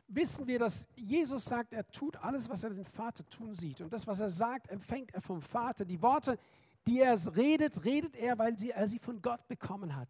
wissen 0.08 0.46
wir, 0.46 0.58
dass 0.58 0.86
Jesus 0.96 1.44
sagt, 1.44 1.72
er 1.72 1.86
tut 1.90 2.16
alles, 2.16 2.48
was 2.48 2.64
er 2.64 2.70
den 2.70 2.84
Vater 2.84 3.28
tun 3.28 3.54
sieht. 3.54 3.80
Und 3.80 3.92
das, 3.92 4.06
was 4.06 4.20
er 4.20 4.30
sagt, 4.30 4.70
empfängt 4.70 5.12
er 5.14 5.20
vom 5.20 5.40
Vater. 5.40 5.84
Die 5.84 6.00
Worte, 6.00 6.38
die 6.88 7.00
er 7.02 7.36
redet, 7.36 7.84
redet 7.84 8.16
er, 8.16 8.38
weil 8.38 8.58
sie, 8.58 8.70
er 8.70 8.88
sie 8.88 8.98
von 8.98 9.20
Gott 9.20 9.46
bekommen 9.46 9.94
hat. 9.94 10.08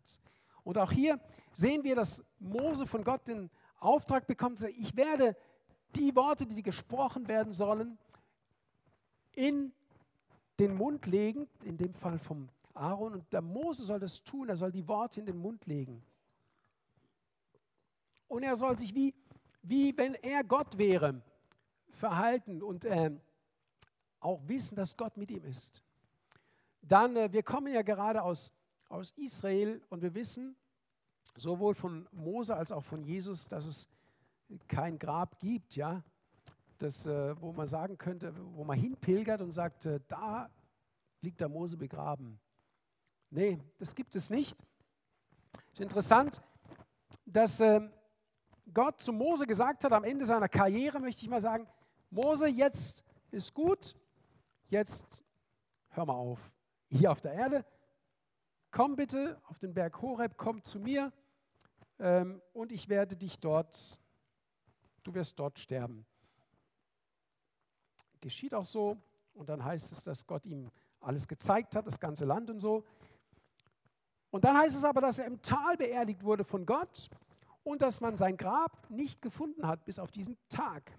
Und 0.62 0.78
auch 0.78 0.92
hier 0.92 1.18
sehen 1.52 1.82
wir, 1.82 1.96
dass 1.96 2.22
Mose 2.38 2.86
von 2.86 3.02
Gott 3.02 3.26
den 3.26 3.50
Auftrag 3.78 4.26
bekommt, 4.26 4.62
ich 4.62 4.94
werde 4.96 5.36
die 5.96 6.14
Worte, 6.14 6.46
die 6.46 6.62
gesprochen 6.62 7.26
werden 7.26 7.52
sollen, 7.52 7.98
in 9.32 9.72
den 10.60 10.76
Mund 10.76 11.06
legen, 11.06 11.48
in 11.64 11.76
dem 11.76 11.94
Fall 11.94 12.18
vom 12.18 12.48
Aaron. 12.74 13.14
Und 13.14 13.32
der 13.32 13.42
Mose 13.42 13.84
soll 13.84 13.98
das 13.98 14.22
tun, 14.22 14.48
er 14.48 14.56
soll 14.56 14.70
die 14.70 14.86
Worte 14.86 15.18
in 15.20 15.26
den 15.26 15.38
Mund 15.38 15.66
legen. 15.66 16.02
Und 18.28 18.44
er 18.44 18.54
soll 18.54 18.78
sich 18.78 18.94
wie, 18.94 19.14
wie 19.62 19.96
wenn 19.96 20.14
er 20.14 20.44
Gott 20.44 20.78
wäre, 20.78 21.22
verhalten 21.90 22.62
und 22.62 22.84
äh, 22.84 23.10
auch 24.20 24.40
wissen, 24.46 24.76
dass 24.76 24.96
Gott 24.96 25.16
mit 25.16 25.30
ihm 25.30 25.44
ist. 25.44 25.82
Dann, 26.82 27.16
äh, 27.16 27.32
wir 27.32 27.42
kommen 27.42 27.72
ja 27.72 27.82
gerade 27.82 28.22
aus, 28.22 28.52
aus 28.88 29.12
Israel 29.16 29.82
und 29.88 30.02
wir 30.02 30.14
wissen 30.14 30.56
sowohl 31.36 31.74
von 31.74 32.08
Mose 32.12 32.56
als 32.56 32.72
auch 32.72 32.84
von 32.84 33.02
Jesus, 33.02 33.46
dass 33.48 33.66
es 33.66 33.88
kein 34.66 34.98
Grab 34.98 35.38
gibt, 35.38 35.76
ja, 35.76 36.02
das, 36.78 37.06
äh, 37.06 37.40
wo 37.40 37.52
man 37.52 37.66
sagen 37.66 37.98
könnte, 37.98 38.32
wo 38.54 38.64
man 38.64 38.78
hinpilgert 38.78 39.40
und 39.40 39.52
sagt, 39.52 39.86
äh, 39.86 40.00
da 40.08 40.48
liegt 41.20 41.40
der 41.40 41.48
Mose 41.48 41.76
begraben. 41.76 42.38
Nee, 43.30 43.58
das 43.78 43.94
gibt 43.94 44.14
es 44.14 44.30
nicht. 44.30 44.56
Ist 45.72 45.80
interessant, 45.80 46.40
dass 47.26 47.60
äh, 47.60 47.80
Gott 48.72 49.00
zu 49.00 49.12
Mose 49.12 49.46
gesagt 49.46 49.84
hat, 49.84 49.92
am 49.92 50.04
Ende 50.04 50.24
seiner 50.24 50.48
Karriere 50.48 51.00
möchte 51.00 51.22
ich 51.22 51.28
mal 51.28 51.40
sagen, 51.40 51.66
Mose, 52.10 52.48
jetzt 52.48 53.04
ist 53.30 53.52
gut, 53.52 53.94
jetzt 54.68 55.24
hör 55.90 56.06
mal 56.06 56.14
auf. 56.14 56.50
Hier 56.90 57.12
auf 57.12 57.20
der 57.20 57.34
Erde, 57.34 57.64
komm 58.70 58.96
bitte 58.96 59.40
auf 59.44 59.58
den 59.58 59.74
Berg 59.74 60.00
Horeb, 60.00 60.38
komm 60.38 60.62
zu 60.64 60.80
mir 60.80 61.12
ähm, 61.98 62.40
und 62.52 62.72
ich 62.72 62.88
werde 62.88 63.16
dich 63.16 63.38
dort, 63.40 64.00
du 65.02 65.12
wirst 65.14 65.38
dort 65.38 65.58
sterben. 65.58 66.06
Geschieht 68.20 68.54
auch 68.54 68.64
so 68.64 68.96
und 69.34 69.48
dann 69.48 69.62
heißt 69.62 69.92
es, 69.92 70.02
dass 70.02 70.26
Gott 70.26 70.46
ihm 70.46 70.70
alles 71.00 71.28
gezeigt 71.28 71.76
hat, 71.76 71.86
das 71.86 72.00
ganze 72.00 72.24
Land 72.24 72.50
und 72.50 72.60
so. 72.60 72.84
Und 74.30 74.44
dann 74.44 74.56
heißt 74.56 74.76
es 74.76 74.84
aber, 74.84 75.00
dass 75.00 75.18
er 75.18 75.26
im 75.26 75.40
Tal 75.42 75.76
beerdigt 75.76 76.22
wurde 76.24 76.44
von 76.44 76.66
Gott 76.66 77.10
und 77.64 77.82
dass 77.82 78.00
man 78.00 78.16
sein 78.16 78.36
Grab 78.36 78.88
nicht 78.90 79.22
gefunden 79.22 79.66
hat 79.66 79.84
bis 79.84 79.98
auf 79.98 80.10
diesen 80.10 80.38
Tag. 80.48 80.92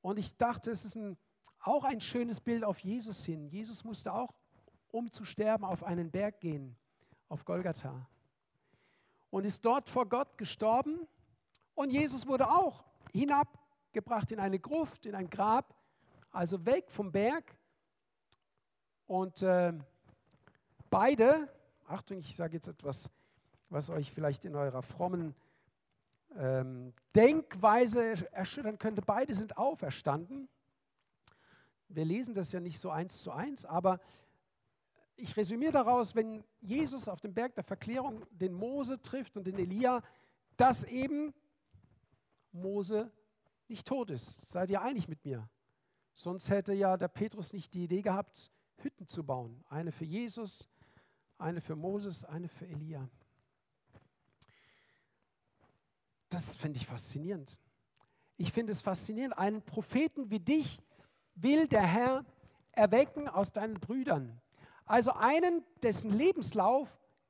Und 0.00 0.18
ich 0.18 0.36
dachte, 0.36 0.70
es 0.70 0.84
ist 0.84 0.96
ein, 0.96 1.16
auch 1.62 1.84
ein 1.84 2.00
schönes 2.00 2.40
Bild 2.40 2.64
auf 2.64 2.78
Jesus 2.80 3.24
hin. 3.24 3.48
Jesus 3.48 3.84
musste 3.84 4.12
auch, 4.12 4.34
um 4.90 5.10
zu 5.10 5.24
sterben, 5.24 5.64
auf 5.64 5.82
einen 5.82 6.10
Berg 6.10 6.40
gehen, 6.40 6.76
auf 7.28 7.44
Golgatha. 7.44 8.06
Und 9.30 9.44
ist 9.44 9.64
dort 9.64 9.88
vor 9.88 10.06
Gott 10.06 10.36
gestorben. 10.36 11.06
Und 11.74 11.90
Jesus 11.90 12.26
wurde 12.26 12.48
auch 12.48 12.84
hinabgebracht 13.12 14.30
in 14.32 14.40
eine 14.40 14.58
Gruft, 14.58 15.06
in 15.06 15.14
ein 15.14 15.30
Grab, 15.30 15.74
also 16.30 16.64
weg 16.66 16.90
vom 16.90 17.10
Berg. 17.10 17.56
Und 19.06 19.42
äh, 19.42 19.72
beide, 20.90 21.48
Achtung, 21.86 22.18
ich 22.18 22.36
sage 22.36 22.54
jetzt 22.54 22.68
etwas 22.68 23.10
was 23.72 23.88
euch 23.88 24.12
vielleicht 24.12 24.44
in 24.44 24.54
eurer 24.54 24.82
frommen 24.82 25.34
ähm, 26.36 26.92
Denkweise 27.14 28.30
erschüttern 28.32 28.78
könnte. 28.78 29.02
Beide 29.02 29.34
sind 29.34 29.56
auferstanden. 29.56 30.48
Wir 31.94 32.04
lesen 32.04 32.34
das 32.34 32.52
ja 32.52 32.60
nicht 32.60 32.78
so 32.78 32.90
eins 32.90 33.22
zu 33.22 33.30
eins, 33.30 33.64
aber 33.64 34.00
ich 35.16 35.36
resümiere 35.36 35.72
daraus, 35.72 36.14
wenn 36.14 36.42
Jesus 36.60 37.08
auf 37.08 37.20
dem 37.20 37.34
Berg 37.34 37.54
der 37.54 37.64
Verklärung 37.64 38.24
den 38.30 38.52
Mose 38.52 39.00
trifft 39.00 39.36
und 39.36 39.46
den 39.46 39.58
Elia, 39.58 40.02
dass 40.56 40.84
eben 40.84 41.34
Mose 42.50 43.10
nicht 43.68 43.86
tot 43.86 44.10
ist. 44.10 44.50
Seid 44.50 44.70
ihr 44.70 44.82
einig 44.82 45.08
mit 45.08 45.24
mir? 45.24 45.48
Sonst 46.12 46.48
hätte 46.50 46.72
ja 46.72 46.96
der 46.96 47.08
Petrus 47.08 47.52
nicht 47.52 47.72
die 47.74 47.84
Idee 47.84 48.02
gehabt, 48.02 48.50
Hütten 48.76 49.06
zu 49.06 49.24
bauen. 49.24 49.64
Eine 49.68 49.92
für 49.92 50.04
Jesus, 50.04 50.68
eine 51.38 51.60
für 51.60 51.76
Moses, 51.76 52.24
eine 52.24 52.48
für 52.48 52.66
Elia. 52.66 53.08
Das 56.28 56.56
finde 56.56 56.78
ich 56.78 56.86
faszinierend. 56.86 57.60
Ich 58.36 58.52
finde 58.52 58.72
es 58.72 58.80
faszinierend. 58.80 59.36
Einen 59.36 59.62
Propheten 59.62 60.30
wie 60.30 60.40
dich 60.40 60.80
will 61.34 61.66
der 61.66 61.86
Herr 61.86 62.24
erwecken 62.72 63.28
aus 63.28 63.52
deinen 63.52 63.74
Brüdern. 63.74 64.40
Also 64.84 65.12
einen, 65.12 65.62
dessen 65.82 66.12
Lebenslauf 66.12 66.88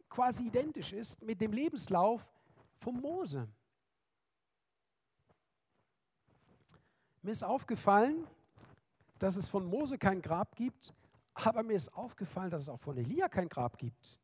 quasi 0.09 0.47
identisch 0.47 0.93
ist 0.93 1.23
mit 1.23 1.41
dem 1.41 1.53
Lebenslauf 1.53 2.29
von 2.79 3.01
Mose. 3.01 3.49
Mir 7.23 7.31
ist 7.31 7.45
aufgefallen, 7.45 8.27
dass 9.19 9.37
es 9.37 9.49
von 9.49 9.65
Mose 9.65 9.97
kein 9.97 10.21
Grab 10.21 10.57
gibt, 10.57 10.93
aber 11.35 11.63
mir 11.63 11.77
ist 11.77 11.95
aufgefallen, 11.95 12.51
dass 12.51 12.63
es 12.63 12.69
auch 12.69 12.81
von 12.81 12.97
Elia 12.97 13.29
kein 13.29 13.49
Grab 13.49 13.79
gibt. 13.79 14.19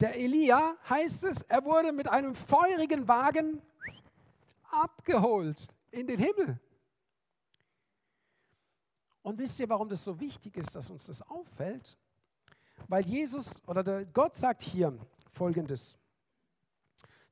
Der 0.00 0.16
Elia, 0.16 0.76
heißt 0.88 1.24
es, 1.24 1.42
er 1.42 1.64
wurde 1.64 1.92
mit 1.92 2.08
einem 2.08 2.34
feurigen 2.34 3.08
Wagen 3.08 3.62
abgeholt 4.70 5.68
in 5.90 6.06
den 6.06 6.20
Himmel. 6.20 6.60
Und 9.22 9.38
wisst 9.38 9.58
ihr, 9.60 9.68
warum 9.68 9.88
das 9.88 10.04
so 10.04 10.18
wichtig 10.20 10.56
ist, 10.56 10.74
dass 10.74 10.90
uns 10.90 11.06
das 11.06 11.22
auffällt? 11.22 11.98
Weil 12.86 13.04
Jesus 13.06 13.62
oder 13.66 13.82
der 13.82 14.06
Gott 14.06 14.36
sagt 14.36 14.62
hier 14.62 14.96
folgendes. 15.30 15.98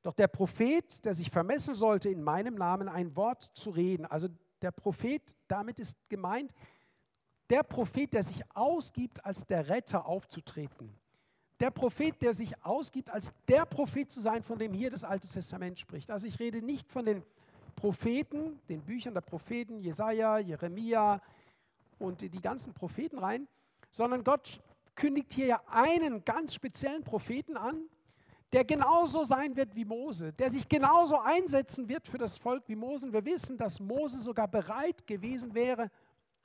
Doch 0.03 0.13
der 0.13 0.27
Prophet, 0.27 1.03
der 1.03 1.13
sich 1.13 1.29
vermessen 1.31 1.75
sollte, 1.75 2.09
in 2.09 2.21
meinem 2.21 2.55
Namen 2.55 2.87
ein 2.87 3.15
Wort 3.15 3.49
zu 3.53 3.69
reden, 3.71 4.05
also 4.05 4.27
der 4.61 4.71
Prophet, 4.71 5.35
damit 5.47 5.79
ist 5.79 5.97
gemeint, 6.09 6.53
der 7.49 7.63
Prophet, 7.63 8.13
der 8.13 8.23
sich 8.23 8.43
ausgibt, 8.55 9.23
als 9.25 9.45
der 9.45 9.69
Retter 9.69 10.05
aufzutreten 10.05 10.93
der 11.59 11.71
Prophet, 11.71 12.21
der 12.21 12.33
sich 12.33 12.63
ausgibt, 12.63 13.09
als 13.09 13.33
der 13.47 13.65
Prophet 13.65 14.11
zu 14.11 14.21
sein, 14.21 14.43
von 14.43 14.59
dem 14.59 14.73
hier 14.73 14.89
das 14.89 15.03
Alte 15.03 15.27
Testament 15.27 15.79
spricht. 15.79 16.11
Also 16.11 16.27
ich 16.27 16.39
rede 16.39 16.61
nicht 16.61 16.91
von 16.91 17.05
den 17.05 17.23
Propheten, 17.75 18.59
den 18.69 18.81
Büchern 18.81 19.13
der 19.13 19.21
Propheten, 19.21 19.79
Jesaja, 19.79 20.39
Jeremia 20.39 21.21
und 21.99 22.21
die 22.21 22.41
ganzen 22.41 22.73
Propheten 22.73 23.17
rein, 23.17 23.47
sondern 23.89 24.23
Gott 24.23 24.61
kündigt 24.95 25.33
hier 25.33 25.45
ja 25.45 25.61
einen 25.67 26.25
ganz 26.25 26.53
speziellen 26.53 27.03
Propheten 27.03 27.57
an, 27.57 27.89
der 28.53 28.63
genauso 28.63 29.23
sein 29.23 29.55
wird 29.55 29.75
wie 29.75 29.85
Mose, 29.85 30.33
der 30.33 30.49
sich 30.49 30.67
genauso 30.67 31.19
einsetzen 31.19 31.89
wird 31.89 32.07
für 32.07 32.17
das 32.17 32.37
Volk 32.37 32.63
wie 32.67 32.75
Mose. 32.75 33.05
Und 33.05 33.13
wir 33.13 33.25
wissen, 33.25 33.57
dass 33.57 33.79
Mose 33.79 34.19
sogar 34.19 34.47
bereit 34.47 35.05
gewesen 35.05 35.53
wäre, 35.53 35.91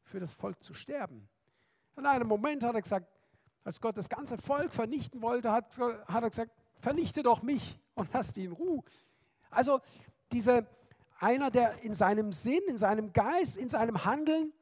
für 0.02 0.18
das 0.18 0.34
Volk 0.34 0.62
zu 0.62 0.74
sterben. 0.74 1.28
In 1.96 2.06
einem 2.06 2.26
Moment 2.26 2.64
hat 2.64 2.74
er 2.74 2.82
gesagt, 2.82 3.06
als 3.64 3.80
Gott 3.80 3.96
das 3.96 4.08
ganze 4.08 4.36
Volk 4.36 4.72
vernichten 4.72 5.22
wollte, 5.22 5.52
hat, 5.52 5.78
hat 5.78 6.22
er 6.22 6.30
gesagt, 6.30 6.50
vernichte 6.80 7.22
doch 7.22 7.42
mich 7.42 7.78
und 7.94 8.08
lass 8.12 8.32
die 8.32 8.44
in 8.44 8.52
Ruhe. 8.52 8.82
Also 9.50 9.80
diese, 10.32 10.66
einer, 11.20 11.50
der 11.50 11.82
in 11.82 11.94
seinem 11.94 12.32
Sinn, 12.32 12.62
in 12.66 12.78
seinem 12.78 13.12
Geist, 13.12 13.56
in 13.56 13.68
seinem 13.68 14.04
Handeln, 14.04 14.52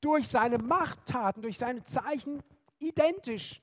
durch 0.00 0.28
seine 0.28 0.58
Machttaten, 0.58 1.42
durch 1.42 1.58
seine 1.58 1.84
Zeichen 1.84 2.42
identisch, 2.78 3.62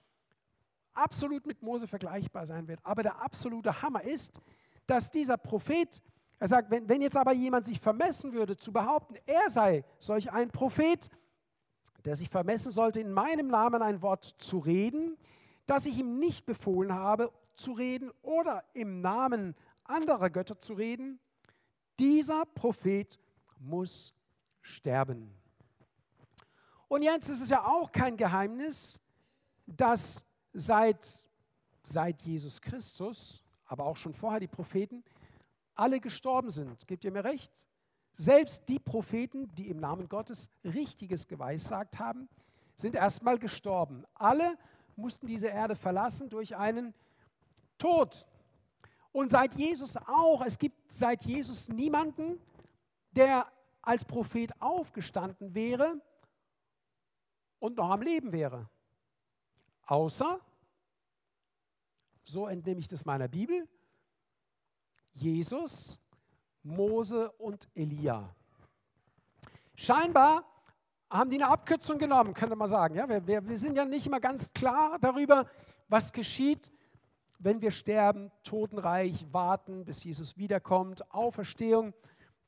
absolut 0.94 1.46
mit 1.46 1.62
Mose 1.62 1.88
vergleichbar 1.88 2.46
sein 2.46 2.68
wird. 2.68 2.80
Aber 2.84 3.04
der 3.04 3.22
absolute 3.22 3.82
Hammer 3.82 4.04
ist, 4.04 4.40
dass 4.86 5.12
dieser 5.12 5.38
Prophet, 5.38 6.02
er 6.40 6.48
sagt, 6.48 6.72
wenn, 6.72 6.88
wenn 6.90 7.02
jetzt 7.02 7.18
aber 7.18 7.34
jemand 7.34 7.66
sich 7.66 7.80
vermessen 7.80 8.34
würde, 8.34 8.58
zu 8.58 8.72
behaupten, 8.72 9.16
er 9.26 9.50
sei 9.50 9.84
solch 9.98 10.32
ein 10.32 10.50
Prophet, 10.50 11.10
der 12.06 12.16
sich 12.16 12.30
vermessen 12.30 12.72
sollte, 12.72 13.00
in 13.00 13.12
meinem 13.12 13.48
Namen 13.48 13.82
ein 13.82 14.02
Wort 14.02 14.24
zu 14.38 14.60
reden, 14.60 15.18
das 15.66 15.86
ich 15.86 15.98
ihm 15.98 16.20
nicht 16.20 16.46
befohlen 16.46 16.94
habe 16.94 17.32
zu 17.56 17.74
reden 17.74 18.12
oder 18.22 18.64
im 18.74 19.02
Namen 19.02 19.56
anderer 19.84 20.30
Götter 20.30 20.60
zu 20.60 20.74
reden, 20.74 21.20
dieser 22.00 22.46
Prophet 22.46 23.20
muss 23.60 24.14
sterben. 24.62 25.34
Und 26.88 27.04
jetzt 27.04 27.30
ist 27.30 27.42
es 27.42 27.50
ja 27.50 27.66
auch 27.66 27.92
kein 27.92 28.16
Geheimnis, 28.16 29.00
dass 29.66 30.26
seit, 30.54 31.30
seit 31.84 32.22
Jesus 32.22 32.62
Christus, 32.62 33.44
aber 33.66 33.86
auch 33.86 33.98
schon 33.98 34.14
vorher 34.14 34.40
die 34.40 34.48
Propheten, 34.48 35.04
alle 35.76 36.00
gestorben 36.00 36.50
sind. 36.50 36.88
Gebt 36.88 37.04
ihr 37.04 37.12
mir 37.12 37.24
recht? 37.24 37.52
Selbst 38.14 38.68
die 38.68 38.80
Propheten, 38.80 39.54
die 39.56 39.70
im 39.70 39.78
Namen 39.78 40.10
Gottes 40.10 40.50
Richtiges 40.64 41.28
geweissagt 41.28 42.00
haben, 42.00 42.30
sind 42.76 42.96
erstmal 42.96 43.38
gestorben. 43.38 44.06
Alle 44.16 44.58
mussten 44.96 45.28
diese 45.28 45.48
Erde 45.48 45.76
verlassen 45.76 46.30
durch 46.30 46.56
einen 46.56 46.94
Tod. 47.78 48.26
Und 49.12 49.30
seit 49.32 49.54
Jesus 49.56 49.98
auch, 49.98 50.42
es 50.44 50.58
gibt 50.58 50.92
seit 50.92 51.26
Jesus 51.26 51.70
niemanden, 51.70 52.40
der 53.12 53.48
als 53.82 54.06
Prophet 54.06 54.52
aufgestanden 54.62 55.54
wäre 55.54 56.02
und 57.60 57.78
noch 57.78 57.90
am 57.90 58.02
Leben 58.02 58.32
wäre. 58.32 58.70
Außer, 59.86 60.40
so 62.24 62.48
entnehme 62.48 62.80
ich 62.80 62.88
das 62.88 63.06
meiner 63.06 63.28
Bibel, 63.28 63.68
Jesus, 65.14 66.00
Mose 66.64 67.32
und 67.34 67.68
Elia. 67.74 68.36
Scheinbar 69.76 70.44
haben 71.10 71.30
die 71.30 71.38
eine 71.38 71.48
Abkürzung 71.48 71.98
genommen, 71.98 72.34
könnte 72.34 72.56
man 72.56 72.68
sagen. 72.68 72.96
Ja, 72.96 73.08
wir, 73.08 73.48
wir, 73.48 73.58
sind 73.58 73.76
ja 73.76 73.86
nicht 73.86 74.06
immer 74.06 74.20
ganz 74.20 74.52
klar 74.54 75.00
darüber, 75.00 75.50
was 75.88 76.12
geschieht, 76.12 76.72
wenn 77.40 77.62
wir 77.62 77.72
sterben, 77.72 78.32
Totenreich, 78.44 79.26
warten, 79.32 79.86
bis 79.86 80.04
Jesus 80.04 80.38
wiederkommt, 80.38 81.10
Auferstehung. 81.14 81.94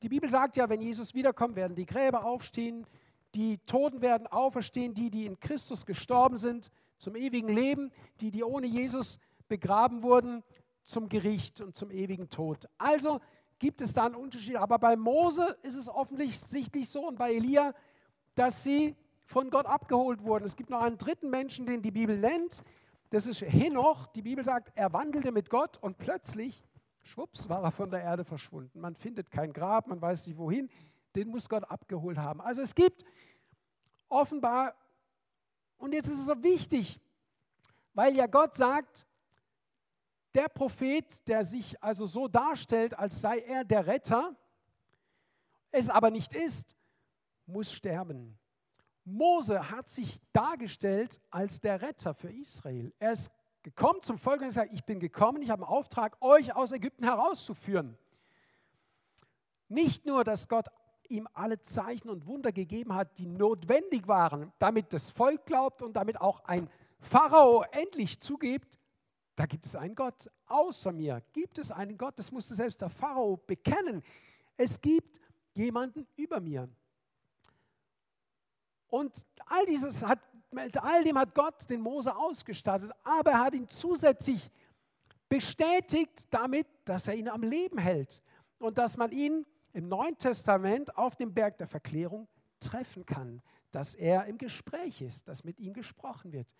Die 0.02 0.08
Bibel 0.08 0.28
sagt 0.28 0.56
ja, 0.56 0.68
wenn 0.68 0.80
Jesus 0.80 1.14
wiederkommt, 1.14 1.56
werden 1.56 1.74
die 1.74 1.86
Gräber 1.86 2.24
aufstehen, 2.24 2.86
die 3.34 3.58
Toten 3.58 4.02
werden 4.02 4.26
auferstehen, 4.26 4.94
die, 4.94 5.10
die 5.10 5.26
in 5.26 5.38
Christus 5.38 5.86
gestorben 5.86 6.38
sind, 6.38 6.70
zum 6.98 7.16
ewigen 7.16 7.48
Leben, 7.48 7.92
die, 8.20 8.30
die 8.30 8.44
ohne 8.44 8.66
Jesus 8.66 9.18
begraben 9.48 10.02
wurden, 10.02 10.42
zum 10.84 11.08
Gericht 11.08 11.60
und 11.60 11.76
zum 11.76 11.90
ewigen 11.90 12.28
Tod. 12.28 12.68
Also 12.78 13.20
gibt 13.58 13.80
es 13.80 13.92
da 13.92 14.06
einen 14.06 14.16
Unterschied. 14.16 14.56
Aber 14.56 14.78
bei 14.78 14.96
Mose 14.96 15.56
ist 15.62 15.76
es 15.76 15.88
offensichtlich 15.88 16.88
so 16.88 17.06
und 17.06 17.18
bei 17.18 17.34
Elia, 17.34 17.74
dass 18.34 18.64
sie 18.64 18.96
von 19.24 19.50
Gott 19.50 19.66
abgeholt 19.66 20.24
wurden. 20.24 20.44
Es 20.44 20.56
gibt 20.56 20.70
noch 20.70 20.80
einen 20.80 20.98
dritten 20.98 21.30
Menschen, 21.30 21.66
den 21.66 21.82
die 21.82 21.92
Bibel 21.92 22.18
nennt. 22.18 22.64
Das 23.10 23.26
ist 23.26 23.42
Henoch. 23.42 24.08
Die 24.08 24.22
Bibel 24.22 24.44
sagt, 24.44 24.72
er 24.74 24.92
wandelte 24.92 25.30
mit 25.30 25.50
Gott 25.50 25.78
und 25.80 25.98
plötzlich, 25.98 26.64
schwupps, 27.02 27.48
war 27.48 27.62
er 27.62 27.70
von 27.70 27.90
der 27.90 28.02
Erde 28.02 28.24
verschwunden. 28.24 28.80
Man 28.80 28.96
findet 28.96 29.30
kein 29.30 29.52
Grab, 29.52 29.86
man 29.86 30.00
weiß 30.00 30.26
nicht 30.26 30.38
wohin 30.38 30.68
den 31.14 31.28
muss 31.28 31.48
Gott 31.48 31.64
abgeholt 31.64 32.18
haben. 32.18 32.40
Also 32.40 32.62
es 32.62 32.74
gibt 32.74 33.04
offenbar, 34.08 34.74
und 35.78 35.92
jetzt 35.92 36.08
ist 36.08 36.20
es 36.20 36.26
so 36.26 36.42
wichtig, 36.42 37.00
weil 37.94 38.16
ja 38.16 38.26
Gott 38.26 38.56
sagt, 38.56 39.06
der 40.34 40.48
Prophet, 40.48 41.26
der 41.28 41.44
sich 41.44 41.82
also 41.82 42.06
so 42.06 42.28
darstellt, 42.28 42.96
als 42.98 43.20
sei 43.20 43.40
er 43.40 43.64
der 43.64 43.86
Retter, 43.86 44.36
es 45.72 45.90
aber 45.90 46.10
nicht 46.10 46.34
ist, 46.34 46.76
muss 47.46 47.72
sterben. 47.72 48.38
Mose 49.04 49.70
hat 49.70 49.88
sich 49.88 50.20
dargestellt 50.32 51.20
als 51.30 51.60
der 51.60 51.82
Retter 51.82 52.14
für 52.14 52.30
Israel. 52.30 52.92
Er 52.98 53.12
ist 53.12 53.30
gekommen 53.62 54.02
zum 54.02 54.18
Volk 54.18 54.40
und 54.40 54.48
gesagt, 54.48 54.72
ich 54.72 54.84
bin 54.84 55.00
gekommen, 55.00 55.42
ich 55.42 55.50
habe 55.50 55.64
einen 55.64 55.72
Auftrag, 55.72 56.16
euch 56.20 56.54
aus 56.54 56.72
Ägypten 56.72 57.04
herauszuführen. 57.04 57.98
Nicht 59.68 60.06
nur, 60.06 60.24
dass 60.24 60.48
Gott 60.48 60.66
ihm 61.10 61.28
alle 61.32 61.60
Zeichen 61.60 62.08
und 62.08 62.26
Wunder 62.26 62.52
gegeben 62.52 62.94
hat, 62.94 63.18
die 63.18 63.26
notwendig 63.26 64.06
waren, 64.06 64.52
damit 64.58 64.92
das 64.92 65.10
Volk 65.10 65.44
glaubt 65.46 65.82
und 65.82 65.94
damit 65.94 66.20
auch 66.20 66.44
ein 66.44 66.68
Pharao 67.00 67.64
endlich 67.72 68.20
zugibt, 68.20 68.78
da 69.36 69.46
gibt 69.46 69.64
es 69.64 69.74
einen 69.74 69.94
Gott. 69.94 70.30
Außer 70.46 70.92
mir 70.92 71.22
gibt 71.32 71.58
es 71.58 71.70
einen 71.70 71.96
Gott. 71.96 72.18
Das 72.18 72.30
musste 72.30 72.54
selbst 72.54 72.80
der 72.82 72.90
Pharao 72.90 73.38
bekennen. 73.38 74.02
Es 74.56 74.78
gibt 74.78 75.18
jemanden 75.54 76.06
über 76.16 76.40
mir. 76.40 76.68
Und 78.88 79.24
all 79.46 79.64
dieses 79.64 80.02
hat, 80.02 80.18
mit 80.50 80.76
all 80.76 81.04
dem 81.04 81.16
hat 81.16 81.34
Gott 81.34 81.70
den 81.70 81.80
Mose 81.80 82.14
ausgestattet, 82.14 82.92
aber 83.02 83.30
er 83.30 83.40
hat 83.40 83.54
ihn 83.54 83.68
zusätzlich 83.68 84.50
bestätigt 85.28 86.26
damit, 86.28 86.66
dass 86.84 87.06
er 87.08 87.14
ihn 87.14 87.28
am 87.28 87.42
Leben 87.42 87.78
hält 87.78 88.22
und 88.58 88.76
dass 88.76 88.96
man 88.96 89.12
ihn 89.12 89.46
im 89.72 89.88
Neuen 89.88 90.16
Testament 90.18 90.96
auf 90.96 91.16
dem 91.16 91.32
Berg 91.32 91.58
der 91.58 91.66
Verklärung 91.66 92.28
treffen 92.60 93.06
kann, 93.06 93.42
dass 93.70 93.94
er 93.94 94.26
im 94.26 94.38
Gespräch 94.38 95.00
ist, 95.00 95.28
dass 95.28 95.44
mit 95.44 95.58
ihm 95.58 95.72
gesprochen 95.72 96.32
wird. 96.32 96.54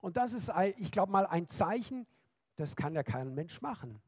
Und 0.00 0.16
das 0.16 0.32
ist, 0.32 0.50
ich 0.76 0.90
glaube 0.90 1.12
mal, 1.12 1.26
ein 1.26 1.48
Zeichen, 1.48 2.06
das 2.56 2.76
kann 2.76 2.94
ja 2.94 3.02
kein 3.02 3.34
Mensch 3.34 3.60
machen. 3.60 4.00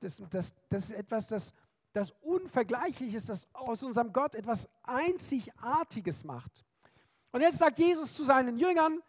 Das, 0.00 0.22
das, 0.30 0.54
das 0.68 0.84
ist 0.84 0.92
etwas, 0.92 1.26
das, 1.26 1.54
das 1.92 2.12
unvergleichlich 2.20 3.14
ist, 3.14 3.28
das 3.28 3.48
aus 3.52 3.82
unserem 3.82 4.12
Gott 4.12 4.34
etwas 4.34 4.68
Einzigartiges 4.82 6.24
macht. 6.24 6.64
Und 7.32 7.40
jetzt 7.40 7.58
sagt 7.58 7.78
Jesus 7.78 8.14
zu 8.14 8.24
seinen 8.24 8.56
Jüngern, 8.56 9.00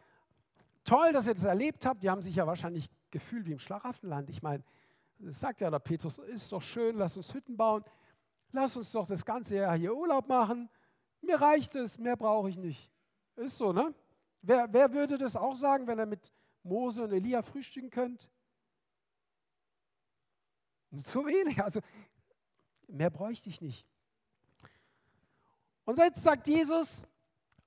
toll, 0.83 1.11
dass 1.11 1.27
ihr 1.27 1.35
das 1.35 1.43
erlebt 1.43 1.85
habt. 1.85 2.01
Die 2.03 2.09
haben 2.09 2.21
sich 2.21 2.35
ja 2.35 2.47
wahrscheinlich 2.47 2.89
gefühlt 3.11 3.45
wie 3.45 3.51
im 3.51 3.59
Schlaraffenland. 3.59 4.29
Ich 4.29 4.41
meine, 4.41 4.63
das 5.19 5.39
sagt 5.39 5.61
ja 5.61 5.69
der 5.69 5.79
Petrus, 5.79 6.17
ist 6.17 6.51
doch 6.51 6.61
schön, 6.61 6.97
lass 6.97 7.17
uns 7.17 7.33
Hütten 7.33 7.57
bauen 7.57 7.83
lass 8.51 8.75
uns 8.75 8.91
doch 8.91 9.07
das 9.07 9.25
ganze 9.25 9.55
Jahr 9.55 9.77
hier 9.77 9.95
Urlaub 9.95 10.27
machen. 10.27 10.69
Mir 11.21 11.39
reicht 11.39 11.75
es, 11.75 11.97
mehr 11.97 12.15
brauche 12.15 12.49
ich 12.49 12.57
nicht. 12.57 12.91
Ist 13.35 13.57
so, 13.57 13.73
ne? 13.73 13.93
Wer, 14.41 14.71
wer 14.71 14.93
würde 14.93 15.17
das 15.17 15.35
auch 15.35 15.55
sagen, 15.55 15.87
wenn 15.87 15.99
er 15.99 16.05
mit 16.05 16.31
Mose 16.63 17.03
und 17.03 17.11
Elia 17.11 17.41
frühstücken 17.41 17.89
könnte? 17.89 18.27
Zu 21.03 21.25
wenig. 21.25 21.61
Also 21.61 21.81
mehr 22.87 23.09
bräuchte 23.09 23.49
ich 23.49 23.61
nicht. 23.61 23.85
Und 25.85 25.97
jetzt 25.97 26.23
sagt 26.23 26.47
Jesus, 26.47 27.05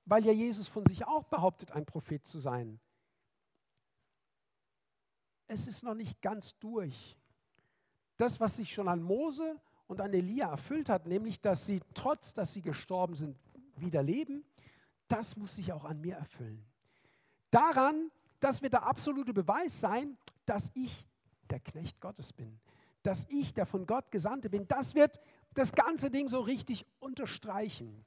weil 0.05 0.25
ja 0.25 0.31
Jesus 0.31 0.67
von 0.67 0.85
sich 0.85 1.05
auch 1.05 1.23
behauptet, 1.25 1.71
ein 1.71 1.85
Prophet 1.85 2.25
zu 2.25 2.39
sein, 2.39 2.79
es 5.47 5.67
ist 5.67 5.83
noch 5.83 5.95
nicht 5.95 6.21
ganz 6.21 6.57
durch. 6.59 7.17
Das, 8.17 8.39
was 8.39 8.55
sich 8.55 8.73
schon 8.73 8.87
an 8.87 9.01
Mose 9.01 9.59
und 9.91 9.99
an 9.99 10.13
Elia 10.13 10.49
erfüllt 10.49 10.87
hat, 10.87 11.05
nämlich 11.05 11.41
dass 11.41 11.65
sie 11.65 11.81
trotz, 11.93 12.33
dass 12.33 12.53
sie 12.53 12.61
gestorben 12.61 13.13
sind, 13.13 13.37
wieder 13.75 14.01
leben, 14.01 14.45
das 15.09 15.35
muss 15.35 15.57
sich 15.57 15.73
auch 15.73 15.83
an 15.83 15.99
mir 15.99 16.15
erfüllen. 16.15 16.65
Daran, 17.49 18.09
das 18.39 18.61
wird 18.61 18.71
der 18.71 18.83
absolute 18.83 19.33
Beweis 19.33 19.81
sein, 19.81 20.17
dass 20.45 20.71
ich 20.75 21.05
der 21.49 21.59
Knecht 21.59 21.99
Gottes 21.99 22.31
bin, 22.31 22.57
dass 23.03 23.27
ich 23.27 23.53
der 23.53 23.65
von 23.65 23.85
Gott 23.85 24.11
Gesandte 24.11 24.49
bin. 24.49 24.65
Das 24.65 24.95
wird 24.95 25.19
das 25.55 25.73
ganze 25.73 26.09
Ding 26.09 26.29
so 26.29 26.39
richtig 26.39 26.85
unterstreichen. 27.01 28.05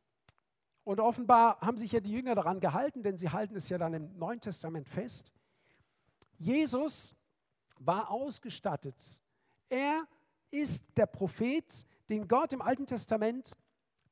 Und 0.85 1.01
offenbar 1.01 1.61
haben 1.61 1.77
sich 1.77 1.93
ja 1.93 2.01
die 2.01 2.13
Jünger 2.13 2.35
daran 2.35 2.61
gehalten, 2.61 3.03
denn 3.03 3.19
sie 3.19 3.29
halten 3.29 3.57
es 3.57 3.69
ja 3.69 3.77
dann 3.77 3.93
im 3.93 4.19
Neuen 4.19 4.41
Testament 4.41 4.89
fest. 4.89 5.35
Jesus 6.39 7.15
war 7.79 8.11
ausgestattet. 8.11 9.23
Er 9.69 10.07
ist 10.55 10.85
der 10.97 11.07
Prophet, 11.07 11.87
den 12.09 12.27
Gott 12.29 12.53
im 12.53 12.63
Alten 12.63 12.87
Testament 12.87 13.57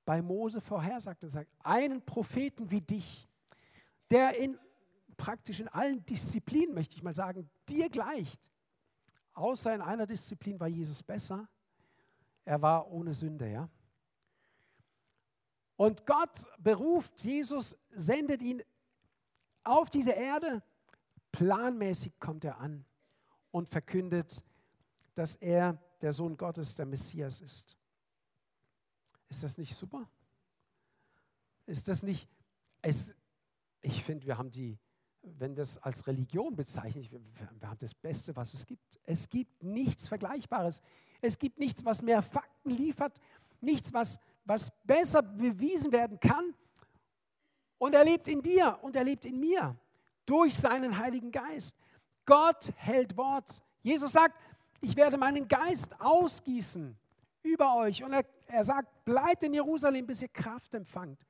bei 0.05 0.21
Mose 0.21 0.61
vorhersagt 0.61 1.23
und 1.23 1.31
sagt, 1.31 1.51
einen 1.61 2.03
Propheten 2.03 2.71
wie 2.71 2.81
dich, 2.81 3.29
der 4.11 4.37
in 4.37 4.59
praktisch 5.17 5.61
in 5.61 5.69
allen 5.69 6.05
Disziplinen, 6.05 6.75
möchte 6.75 6.97
ich 6.97 7.03
mal 7.03 7.15
sagen, 7.15 7.49
dir 7.69 7.89
gleicht. 7.89 8.51
Außer 9.35 9.73
in 9.73 9.81
einer 9.81 10.05
Disziplin 10.05 10.59
war 10.59 10.67
Jesus 10.67 11.03
besser. 11.03 11.49
Er 12.45 12.61
war 12.61 12.91
ohne 12.91 13.15
Sünde, 13.15 13.49
ja. 13.49 13.69
Und 15.77 16.07
Gott 16.07 16.45
beruft 16.59 17.21
Jesus, 17.21 17.77
sendet 17.91 18.43
ihn 18.43 18.63
auf 19.63 19.91
diese 19.91 20.11
Erde. 20.11 20.63
Planmäßig 21.31 22.19
kommt 22.19 22.45
er 22.45 22.59
an 22.59 22.85
und 23.53 23.69
verkündet, 23.69 24.45
dass 25.15 25.37
er 25.37 25.79
der 26.03 26.13
Sohn 26.13 26.37
Gottes, 26.37 26.75
der 26.75 26.85
Messias 26.85 27.41
ist. 27.41 27.77
Ist 29.29 29.43
das 29.43 29.57
nicht 29.57 29.75
super? 29.75 30.11
Ist 31.65 31.89
das 31.89 32.03
nicht, 32.03 32.29
es, 32.83 33.15
ich 33.81 34.03
finde, 34.03 34.27
wir 34.27 34.37
haben 34.37 34.51
die, 34.51 34.79
wenn 35.23 35.55
wir 35.57 35.63
es 35.63 35.79
als 35.79 36.07
Religion 36.07 36.57
bezeichnen, 36.57 37.09
wir, 37.11 37.21
wir 37.61 37.69
haben 37.69 37.79
das 37.79 37.95
Beste, 37.95 38.35
was 38.35 38.53
es 38.53 38.67
gibt. 38.67 38.99
Es 39.05 39.29
gibt 39.29 39.63
nichts 39.63 40.09
Vergleichbares. 40.09 40.83
Es 41.21 41.39
gibt 41.39 41.61
nichts, 41.61 41.85
was 41.85 42.03
mehr 42.03 42.21
Fakten 42.21 42.71
liefert, 42.71 43.21
nichts, 43.61 43.93
was, 43.93 44.19
was 44.45 44.73
besser 44.85 45.23
bewiesen 45.23 45.93
werden 45.93 46.19
kann. 46.19 46.55
Und 47.79 47.95
er 47.95 48.05
lebt 48.05 48.27
in 48.27 48.43
dir 48.43 48.79
und 48.83 48.97
er 48.97 49.05
lebt 49.05 49.25
in 49.25 49.39
mir 49.39 49.77
durch 50.27 50.57
seinen 50.57 50.99
Heiligen 50.99 51.31
Geist. 51.31 51.77
Gott 52.27 52.73
hält 52.77 53.17
Wort. 53.17 53.63
Jesus 53.83 54.13
sagt, 54.13 54.37
ich 54.83 54.97
werde 54.97 55.17
meinen 55.17 55.49
Geist 55.49 55.99
ausgießen 56.01 56.99
über 57.43 57.77
euch. 57.77 58.03
Und 58.03 58.13
er, 58.13 58.27
er 58.49 58.65
sagt, 58.65 59.05
bleibt 59.05 59.45
in 59.45 59.55
Jerusalem, 59.55 60.07
bis 60.07 60.23
ihr 60.23 60.29
Kraft 60.29 60.75
empfangt. 60.75 61.25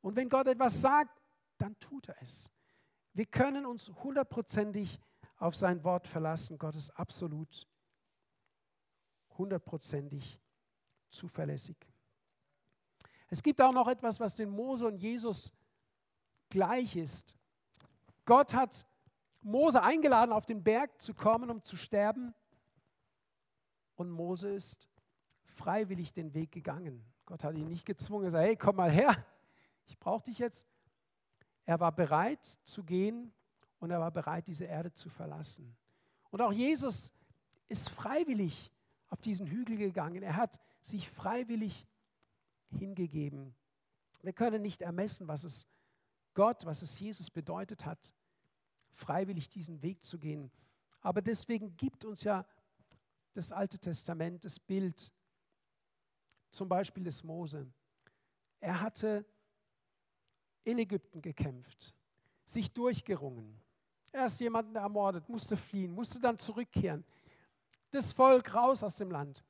Und 0.00 0.16
wenn 0.16 0.28
Gott 0.28 0.48
etwas 0.48 0.80
sagt, 0.80 1.22
dann 1.58 1.78
tut 1.78 2.08
er 2.08 2.20
es. 2.20 2.50
Wir 3.12 3.26
können 3.26 3.66
uns 3.66 3.88
hundertprozentig 4.02 4.98
auf 5.36 5.54
sein 5.54 5.84
Wort 5.84 6.06
verlassen. 6.06 6.58
Gott 6.58 6.74
ist 6.74 6.90
absolut 6.90 7.68
hundertprozentig 9.36 10.40
zuverlässig. 11.10 11.76
Es 13.28 13.42
gibt 13.42 13.60
auch 13.60 13.72
noch 13.72 13.88
etwas, 13.88 14.20
was 14.20 14.34
den 14.34 14.48
Mose 14.48 14.86
und 14.86 14.96
Jesus 14.96 15.52
gleich 16.48 16.96
ist. 16.96 17.36
Gott 18.24 18.54
hat 18.54 18.86
Mose 19.42 19.82
eingeladen, 19.82 20.32
auf 20.32 20.46
den 20.46 20.62
Berg 20.62 21.00
zu 21.00 21.12
kommen, 21.12 21.50
um 21.50 21.62
zu 21.62 21.76
sterben. 21.76 22.34
Und 23.96 24.10
Mose 24.10 24.50
ist 24.50 24.88
freiwillig 25.44 26.12
den 26.12 26.34
Weg 26.34 26.52
gegangen. 26.52 27.04
Gott 27.26 27.44
hat 27.44 27.56
ihn 27.56 27.68
nicht 27.68 27.86
gezwungen, 27.86 28.26
er 28.26 28.30
sagt, 28.32 28.44
hey, 28.44 28.56
komm 28.56 28.76
mal 28.76 28.90
her, 28.90 29.24
ich 29.86 29.98
brauche 29.98 30.24
dich 30.24 30.38
jetzt. 30.38 30.66
Er 31.64 31.80
war 31.80 31.92
bereit 31.92 32.44
zu 32.64 32.84
gehen 32.84 33.32
und 33.78 33.90
er 33.90 34.00
war 34.00 34.10
bereit, 34.10 34.46
diese 34.46 34.64
Erde 34.64 34.92
zu 34.92 35.08
verlassen. 35.08 35.74
Und 36.30 36.42
auch 36.42 36.52
Jesus 36.52 37.12
ist 37.68 37.88
freiwillig 37.88 38.70
auf 39.08 39.20
diesen 39.20 39.46
Hügel 39.46 39.76
gegangen. 39.76 40.22
Er 40.22 40.36
hat 40.36 40.60
sich 40.80 41.08
freiwillig 41.08 41.86
hingegeben. 42.70 43.54
Wir 44.22 44.32
können 44.32 44.62
nicht 44.62 44.82
ermessen, 44.82 45.28
was 45.28 45.44
es 45.44 45.66
Gott, 46.34 46.66
was 46.66 46.82
es 46.82 46.98
Jesus 46.98 47.30
bedeutet 47.30 47.86
hat, 47.86 48.14
freiwillig 48.92 49.48
diesen 49.48 49.82
Weg 49.82 50.04
zu 50.04 50.18
gehen. 50.18 50.50
Aber 51.00 51.22
deswegen 51.22 51.76
gibt 51.76 52.04
uns 52.04 52.24
ja 52.24 52.46
das 53.34 53.52
Alte 53.52 53.78
Testament 53.78 54.44
das 54.44 54.58
Bild, 54.58 55.12
zum 56.50 56.68
Beispiel 56.68 57.04
des 57.04 57.22
Mose. 57.22 57.66
Er 58.60 58.80
hatte 58.80 59.24
in 60.64 60.78
Ägypten 60.78 61.20
gekämpft, 61.20 61.94
sich 62.44 62.72
durchgerungen. 62.72 63.60
Erst 64.12 64.40
jemanden 64.40 64.76
ermordet, 64.76 65.28
musste 65.28 65.56
fliehen, 65.56 65.92
musste 65.92 66.20
dann 66.20 66.38
zurückkehren. 66.38 67.04
Das 67.90 68.12
Volk 68.12 68.54
raus 68.54 68.82
aus 68.82 68.96
dem 68.96 69.10
Land. 69.10 69.44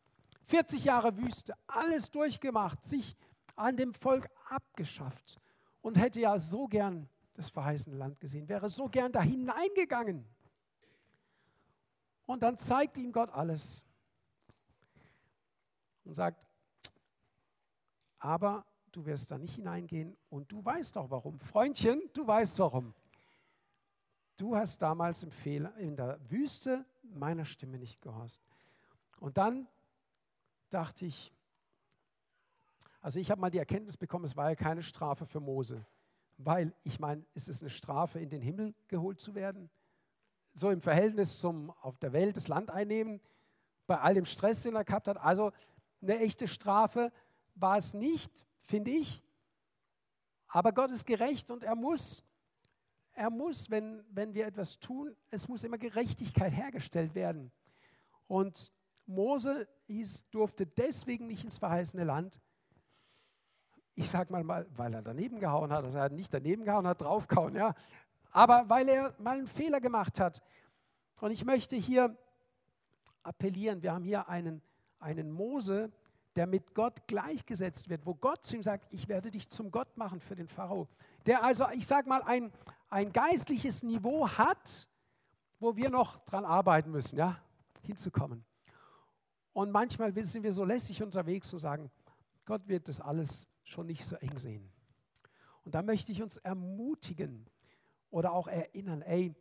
40 0.44 0.85
Jahre 0.85 1.16
Wüste, 1.16 1.55
alles 1.66 2.11
durchgemacht, 2.11 2.83
sich 2.83 3.16
an 3.57 3.77
dem 3.77 3.94
Volk 3.94 4.29
abgeschafft 4.49 5.40
und 5.81 5.97
hätte 5.97 6.20
ja 6.20 6.38
so 6.38 6.66
gern 6.66 7.09
das 7.35 7.51
verheißene 7.51 7.97
Land 7.97 8.20
gesehen, 8.20 8.49
wäre 8.49 8.68
so 8.68 8.88
gern 8.88 9.12
da 9.12 9.23
hineingegangen. 9.23 10.25
Und 12.27 12.43
dann 12.43 12.57
zeigt 12.57 12.97
ihm 12.97 13.13
Gott 13.13 13.31
alles 13.31 13.85
und 16.05 16.15
sagt, 16.15 16.45
aber 18.19 18.65
du 18.93 19.05
wirst 19.05 19.31
da 19.31 19.39
nicht 19.39 19.57
hineingehen 19.57 20.17
und 20.31 20.51
du 20.51 20.65
weißt 20.65 20.97
doch 20.97 21.11
warum. 21.11 21.39
Freundchen, 21.39 22.01
du 22.13 22.27
weißt 22.27 22.59
warum. 22.59 22.95
Du 24.37 24.57
hast 24.57 24.81
damals 24.81 25.23
im 25.23 25.31
Fehler, 25.31 25.77
in 25.77 25.97
der 25.97 26.19
Wüste 26.31 26.85
meiner 27.03 27.45
Stimme 27.45 27.79
nicht 27.79 28.01
gehorcht. 28.01 28.41
Und 29.21 29.37
dann 29.37 29.69
dachte 30.71 31.07
ich, 31.07 31.33
also 33.01 33.21
ich 33.21 33.31
habe 33.31 33.41
mal 33.41 33.51
die 33.51 33.59
Erkenntnis 33.59 33.97
bekommen, 33.97 34.25
es 34.25 34.37
war 34.37 34.49
ja 34.49 34.57
keine 34.57 34.83
Strafe 34.83 35.27
für 35.27 35.41
Mose. 35.41 35.85
Weil, 36.37 36.75
ich 36.83 36.99
meine, 36.99 37.25
ist 37.35 37.49
es 37.49 37.61
eine 37.61 37.71
Strafe, 37.71 38.19
in 38.19 38.31
den 38.31 38.43
Himmel 38.43 38.75
geholt 38.89 39.21
zu 39.21 39.35
werden? 39.35 39.71
So 40.55 40.71
im 40.71 40.81
Verhältnis 40.81 41.38
zum 41.38 41.71
auf 41.83 41.99
der 41.99 42.12
Welt 42.12 42.37
das 42.37 42.49
Land 42.49 42.71
einnehmen, 42.71 43.21
bei 43.87 44.01
all 44.01 44.14
dem 44.14 44.25
Stress, 44.25 44.62
den 44.62 44.75
er 44.77 44.85
gehabt 44.85 45.09
hat. 45.09 45.19
Also 45.19 45.53
eine 46.01 46.19
echte 46.19 46.49
Strafe 46.49 47.12
war 47.55 47.77
es 47.77 47.93
nicht 47.93 48.45
finde 48.64 48.90
ich. 48.90 49.23
Aber 50.49 50.73
Gott 50.73 50.90
ist 50.90 51.07
gerecht 51.07 51.51
und 51.51 51.64
er 51.64 51.75
muss, 51.75 52.25
er 53.12 53.31
muss, 53.31 53.71
wenn, 53.71 54.05
wenn 54.11 54.35
wir 54.35 54.47
etwas 54.47 54.79
tun, 54.79 55.14
es 55.31 55.49
muss 55.49 55.64
immer 55.64 55.79
Gerechtigkeit 55.79 56.53
hergestellt 56.53 57.14
werden. 57.14 57.53
Und 58.27 58.73
Mose 59.07 59.69
hieß, 59.87 60.31
durfte 60.31 60.67
deswegen 60.67 61.27
nicht 61.27 61.45
ins 61.45 61.59
verheißene 61.59 62.05
Land. 62.05 62.40
Ich 63.97 64.11
sage 64.11 64.33
mal, 64.33 64.67
weil 64.77 64.95
er 64.95 65.03
daneben 65.03 65.38
gehauen 65.38 65.73
hat. 65.73 65.85
Also 65.85 65.99
er 65.99 66.05
hat 66.05 66.12
nicht 66.12 66.33
daneben 66.33 66.64
gehauen, 66.64 66.87
hat 66.87 67.01
draufgehauen, 67.01 67.55
ja. 67.55 67.75
Aber 68.35 68.68
weil 68.68 68.88
er 68.88 69.14
mal 69.18 69.38
einen 69.38 69.47
Fehler 69.47 69.81
gemacht 69.81 70.18
hat. 70.18 70.42
Und 71.20 71.31
ich 71.31 71.44
möchte 71.44 71.77
hier 71.77 72.18
appellieren, 73.23 73.81
wir 73.83 73.92
haben 73.92 74.03
hier 74.03 74.29
einen, 74.29 74.61
einen 74.99 75.31
Mose, 75.31 75.92
der 76.35 76.49
mit 76.49 76.75
Gott 76.75 77.07
gleichgesetzt 77.07 77.88
wird, 77.88 78.05
wo 78.05 78.14
Gott 78.16 78.44
zu 78.44 78.57
ihm 78.57 78.64
sagt, 78.64 78.92
ich 78.92 79.09
werde 79.09 79.31
dich 79.31 79.49
zum 79.49 79.70
Gott 79.70 79.97
machen 79.97 80.18
für 80.20 80.35
den 80.35 80.49
Pharao. 80.49 80.88
Der 81.27 81.44
also, 81.44 81.68
ich 81.70 81.87
sage 81.87 82.09
mal, 82.09 82.23
ein, 82.23 82.53
ein 82.90 83.12
geistliches 83.12 83.85
Niveau 83.85 84.29
hat, 84.29 84.88
wo 85.61 85.77
wir 85.77 85.88
noch 85.88 86.18
dran 86.25 86.44
arbeiten 86.44 86.90
müssen, 86.90 87.16
ja, 87.16 87.38
hinzukommen. 87.83 88.44
Und 89.53 89.70
manchmal 89.70 90.12
sind 90.25 90.42
wir 90.42 90.53
so 90.53 90.64
lässig 90.64 91.01
unterwegs 91.05 91.53
und 91.53 91.61
sagen, 91.61 91.88
Gott 92.44 92.66
wird 92.66 92.88
das 92.88 93.01
alles 93.01 93.49
schon 93.62 93.87
nicht 93.87 94.05
so 94.05 94.16
eng 94.16 94.37
sehen. 94.38 94.73
Und 95.64 95.77
da 95.77 95.83
möchte 95.83 96.11
ich 96.11 96.20
uns 96.20 96.37
ermutigen 96.38 97.49
oder 98.14 98.33
auch 98.33 98.46
erinnern, 98.46 99.03
ey, 99.03 99.35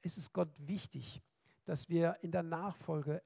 es 0.00 0.16
ist 0.16 0.32
Gott 0.32 0.48
wichtig, 0.66 1.20
dass 1.66 1.90
wir 1.90 2.16
in 2.22 2.32
der 2.32 2.42
Nachfolge 2.42 3.22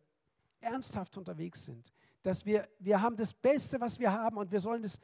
ernsthaft 0.60 1.16
unterwegs 1.16 1.64
sind, 1.64 1.92
dass 2.24 2.44
wir, 2.44 2.68
wir 2.80 3.00
haben 3.00 3.16
das 3.16 3.32
Beste, 3.32 3.80
was 3.80 4.00
wir 4.00 4.12
haben 4.12 4.36
und 4.36 4.50
wir 4.50 4.58
sollen 4.58 4.82
das, 4.82 4.98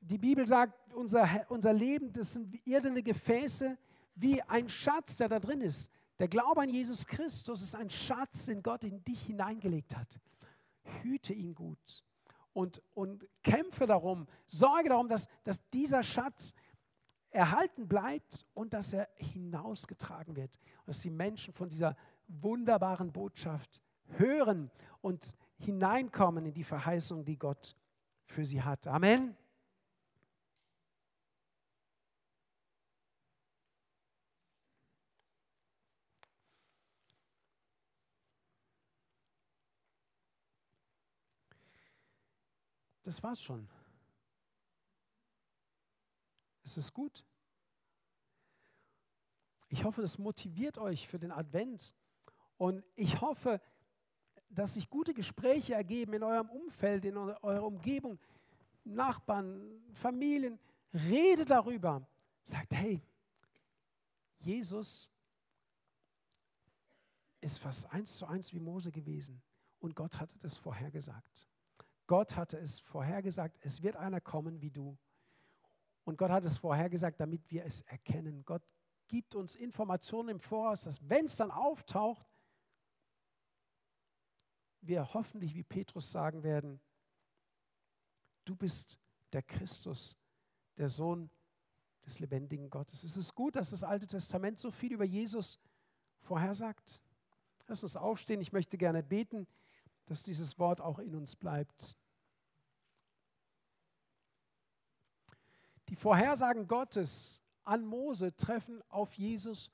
die 0.00 0.16
Bibel 0.16 0.46
sagt, 0.46 0.94
unser, 0.94 1.28
unser 1.50 1.74
Leben, 1.74 2.10
das 2.10 2.32
sind 2.32 2.58
irdene 2.66 3.02
Gefäße, 3.02 3.76
wie 4.14 4.40
ein 4.40 4.70
Schatz, 4.70 5.18
der 5.18 5.28
da 5.28 5.38
drin 5.38 5.60
ist. 5.60 5.90
Der 6.18 6.28
Glaube 6.28 6.62
an 6.62 6.70
Jesus 6.70 7.06
Christus 7.06 7.60
ist 7.60 7.76
ein 7.76 7.90
Schatz, 7.90 8.46
den 8.46 8.62
Gott 8.62 8.82
in 8.82 9.04
dich 9.04 9.26
hineingelegt 9.26 9.94
hat. 9.94 10.20
Hüte 11.02 11.34
ihn 11.34 11.54
gut 11.54 12.02
und, 12.54 12.80
und 12.94 13.28
kämpfe 13.42 13.86
darum, 13.86 14.26
sorge 14.46 14.88
darum, 14.88 15.06
dass, 15.06 15.28
dass 15.42 15.68
dieser 15.68 16.02
Schatz 16.02 16.54
erhalten 17.34 17.88
bleibt 17.88 18.46
und 18.54 18.72
dass 18.72 18.92
er 18.92 19.08
hinausgetragen 19.16 20.36
wird. 20.36 20.58
Und 20.78 20.88
dass 20.88 21.00
die 21.00 21.10
Menschen 21.10 21.52
von 21.52 21.68
dieser 21.68 21.96
wunderbaren 22.28 23.12
Botschaft 23.12 23.82
hören 24.16 24.70
und 25.00 25.36
hineinkommen 25.58 26.46
in 26.46 26.54
die 26.54 26.64
Verheißung, 26.64 27.24
die 27.24 27.36
Gott 27.36 27.76
für 28.24 28.44
sie 28.44 28.62
hat. 28.62 28.86
Amen. 28.86 29.36
Das 43.02 43.22
war's 43.22 43.42
schon. 43.42 43.68
Es 46.64 46.76
ist 46.78 46.92
gut. 46.92 47.24
Ich 49.68 49.84
hoffe, 49.84 50.02
das 50.02 50.18
motiviert 50.18 50.78
euch 50.78 51.06
für 51.08 51.18
den 51.18 51.30
Advent. 51.30 51.94
Und 52.56 52.84
ich 52.94 53.20
hoffe, 53.20 53.60
dass 54.48 54.74
sich 54.74 54.88
gute 54.88 55.14
Gespräche 55.14 55.74
ergeben 55.74 56.14
in 56.14 56.22
eurem 56.22 56.48
Umfeld, 56.48 57.04
in 57.04 57.16
eurer 57.16 57.64
Umgebung, 57.64 58.18
Nachbarn, 58.84 59.82
Familien. 59.92 60.58
Rede 60.92 61.44
darüber. 61.44 62.06
Sagt, 62.44 62.74
hey, 62.74 63.02
Jesus 64.38 65.10
ist 67.40 67.58
fast 67.58 67.90
eins 67.90 68.16
zu 68.16 68.26
eins 68.26 68.52
wie 68.52 68.60
Mose 68.60 68.92
gewesen. 68.92 69.42
Und 69.80 69.94
Gott 69.94 70.18
hatte 70.18 70.38
das 70.38 70.56
vorhergesagt. 70.56 71.48
Gott 72.06 72.36
hatte 72.36 72.58
es 72.58 72.80
vorhergesagt, 72.80 73.58
es 73.62 73.82
wird 73.82 73.96
einer 73.96 74.20
kommen 74.20 74.60
wie 74.60 74.70
du. 74.70 74.96
Und 76.04 76.18
Gott 76.18 76.30
hat 76.30 76.44
es 76.44 76.58
vorhergesagt, 76.58 77.18
damit 77.18 77.50
wir 77.50 77.64
es 77.64 77.80
erkennen. 77.82 78.44
Gott 78.44 78.62
gibt 79.08 79.34
uns 79.34 79.54
Informationen 79.54 80.30
im 80.30 80.40
Voraus, 80.40 80.82
dass 80.82 81.08
wenn 81.08 81.24
es 81.24 81.36
dann 81.36 81.50
auftaucht, 81.50 82.26
wir 84.80 85.14
hoffentlich 85.14 85.54
wie 85.54 85.62
Petrus 85.62 86.10
sagen 86.10 86.42
werden, 86.42 86.80
du 88.44 88.54
bist 88.54 89.00
der 89.32 89.42
Christus, 89.42 90.18
der 90.76 90.88
Sohn 90.88 91.30
des 92.04 92.18
lebendigen 92.20 92.68
Gottes. 92.68 93.02
Es 93.02 93.16
ist 93.16 93.34
gut, 93.34 93.56
dass 93.56 93.70
das 93.70 93.82
Alte 93.82 94.06
Testament 94.06 94.58
so 94.58 94.70
viel 94.70 94.92
über 94.92 95.04
Jesus 95.04 95.58
vorhersagt. 96.20 97.02
Lass 97.66 97.82
uns 97.82 97.96
aufstehen. 97.96 98.42
Ich 98.42 98.52
möchte 98.52 98.76
gerne 98.76 99.02
beten, 99.02 99.46
dass 100.06 100.22
dieses 100.22 100.58
Wort 100.58 100.82
auch 100.82 100.98
in 100.98 101.14
uns 101.14 101.34
bleibt. 101.34 101.96
Die 105.94 106.00
Vorhersagen 106.00 106.66
Gottes 106.66 107.40
an 107.62 107.86
Mose 107.86 108.34
treffen 108.36 108.82
auf 108.88 109.14
Jesus 109.14 109.70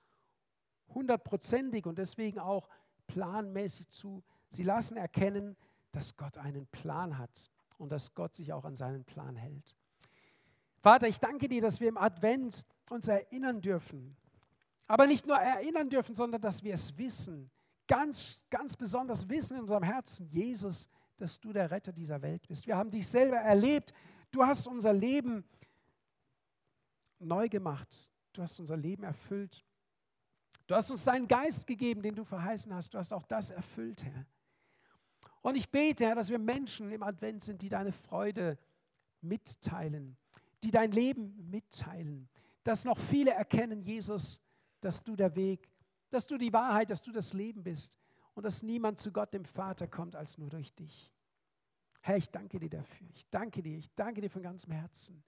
hundertprozentig 0.89 1.87
und 1.87 1.97
deswegen 1.97 2.39
auch 2.39 2.69
planmäßig 3.07 3.89
zu. 3.89 4.23
Sie 4.51 4.63
lassen 4.63 4.99
erkennen, 4.99 5.57
dass 5.93 6.19
Gott 6.19 6.37
einen 6.37 6.67
Plan 6.67 7.17
hat 7.17 7.51
und 7.79 7.91
dass 7.91 8.13
Gott 8.13 8.35
sich 8.35 8.53
auch 8.53 8.67
an 8.67 8.77
seinen 8.77 9.03
Plan 9.07 9.35
hält. 9.35 9.75
Vater, 10.83 11.09
ich 11.09 11.21
danke 11.21 11.49
dir, 11.49 11.63
dass 11.63 11.81
wir 11.81 11.89
im 11.89 11.97
Advent 11.97 12.67
uns 12.91 13.09
erinnern 13.09 13.63
dürfen. 13.63 14.15
Aber 14.89 15.07
nicht 15.07 15.27
nur 15.27 15.39
erinnern 15.39 15.89
dürfen, 15.89 16.15
sondern 16.15 16.43
dass 16.43 16.63
wir 16.63 16.75
es 16.75 16.99
wissen. 16.99 17.51
Ganz, 17.89 18.45
ganz 18.51 18.77
besonders 18.77 19.27
wissen 19.27 19.55
in 19.55 19.63
unserem 19.63 19.85
Herzen, 19.85 20.27
Jesus, 20.27 20.87
dass 21.17 21.41
du 21.41 21.55
der 21.55 21.71
Retter 21.71 21.93
dieser 21.93 22.21
Welt 22.21 22.47
bist. 22.47 22.67
Wir 22.67 22.77
haben 22.77 22.91
dich 22.91 23.09
selber 23.09 23.39
erlebt. 23.39 23.95
Du 24.31 24.45
hast 24.45 24.67
unser 24.67 24.93
Leben 24.93 25.47
neu 27.21 27.49
gemacht. 27.49 28.11
Du 28.33 28.43
hast 28.43 28.59
unser 28.59 28.77
Leben 28.77 29.03
erfüllt. 29.03 29.65
Du 30.67 30.75
hast 30.75 30.91
uns 30.91 31.05
deinen 31.05 31.27
Geist 31.27 31.67
gegeben, 31.67 32.03
den 32.03 32.15
du 32.15 32.25
verheißen 32.25 32.73
hast. 32.73 32.95
Du 32.95 32.99
hast 32.99 33.13
auch 33.13 33.25
das 33.25 33.51
erfüllt, 33.51 34.05
Herr. 34.05 34.27
Und 35.43 35.57
ich 35.57 35.71
bete, 35.71 36.07
Herr, 36.07 36.15
dass 36.15 36.29
wir 36.29 36.39
Menschen 36.39 36.91
im 36.93 37.03
Advent 37.03 37.43
sind, 37.43 37.63
die 37.63 37.69
deine 37.69 37.93
Freude 37.93 38.59
mitteilen, 39.21 40.17
die 40.63 40.71
dein 40.71 40.93
Leben 40.93 41.49
mitteilen. 41.51 42.29
Dass 42.63 42.85
noch 42.85 42.99
viele 42.99 43.33
erkennen, 43.33 43.83
Jesus, 43.83 44.41
dass 44.81 45.03
du 45.03 45.17
der 45.17 45.35
Weg, 45.35 45.69
dass 46.11 46.27
du 46.27 46.37
die 46.37 46.53
Wahrheit, 46.53 46.91
dass 46.91 47.03
du 47.03 47.11
das 47.11 47.33
Leben 47.33 47.63
bist 47.63 47.99
und 48.35 48.45
dass 48.45 48.63
niemand 48.63 48.99
zu 49.01 49.13
Gott, 49.13 49.33
dem 49.33 49.45
Vater, 49.45 49.89
kommt 49.89 50.15
als 50.15 50.39
nur 50.39 50.51
durch 50.51 50.75
dich. 50.75 51.11
Herr, 52.01 52.17
ich 52.17 52.31
danke 52.31 52.59
dir 52.59 52.71
dafür. 52.71 53.09
Ich 53.15 53.29
danke 53.29 53.63
dir. 53.63 53.77
Ich 53.77 53.93
danke 53.95 54.21
dir 54.21 54.31
von 54.31 54.43
ganzem 54.43 54.73
Herzen. 54.73 55.23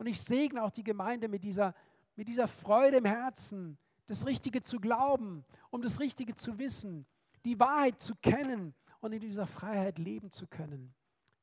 Und 0.00 0.06
ich 0.06 0.18
segne 0.22 0.62
auch 0.62 0.70
die 0.70 0.82
Gemeinde 0.82 1.28
mit 1.28 1.44
dieser, 1.44 1.74
mit 2.16 2.26
dieser 2.26 2.48
Freude 2.48 2.96
im 2.96 3.04
Herzen, 3.04 3.76
das 4.06 4.24
Richtige 4.26 4.62
zu 4.62 4.80
glauben, 4.80 5.44
um 5.68 5.82
das 5.82 6.00
Richtige 6.00 6.34
zu 6.34 6.58
wissen, 6.58 7.04
die 7.44 7.60
Wahrheit 7.60 8.02
zu 8.02 8.14
kennen 8.16 8.74
und 9.00 9.12
in 9.12 9.20
dieser 9.20 9.46
Freiheit 9.46 9.98
leben 9.98 10.32
zu 10.32 10.46
können. 10.46 10.94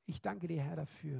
Ich 0.07 0.23
danke 0.23 0.47
dir, 0.47 0.59
Herr, 0.59 0.75
dafür. 0.75 1.15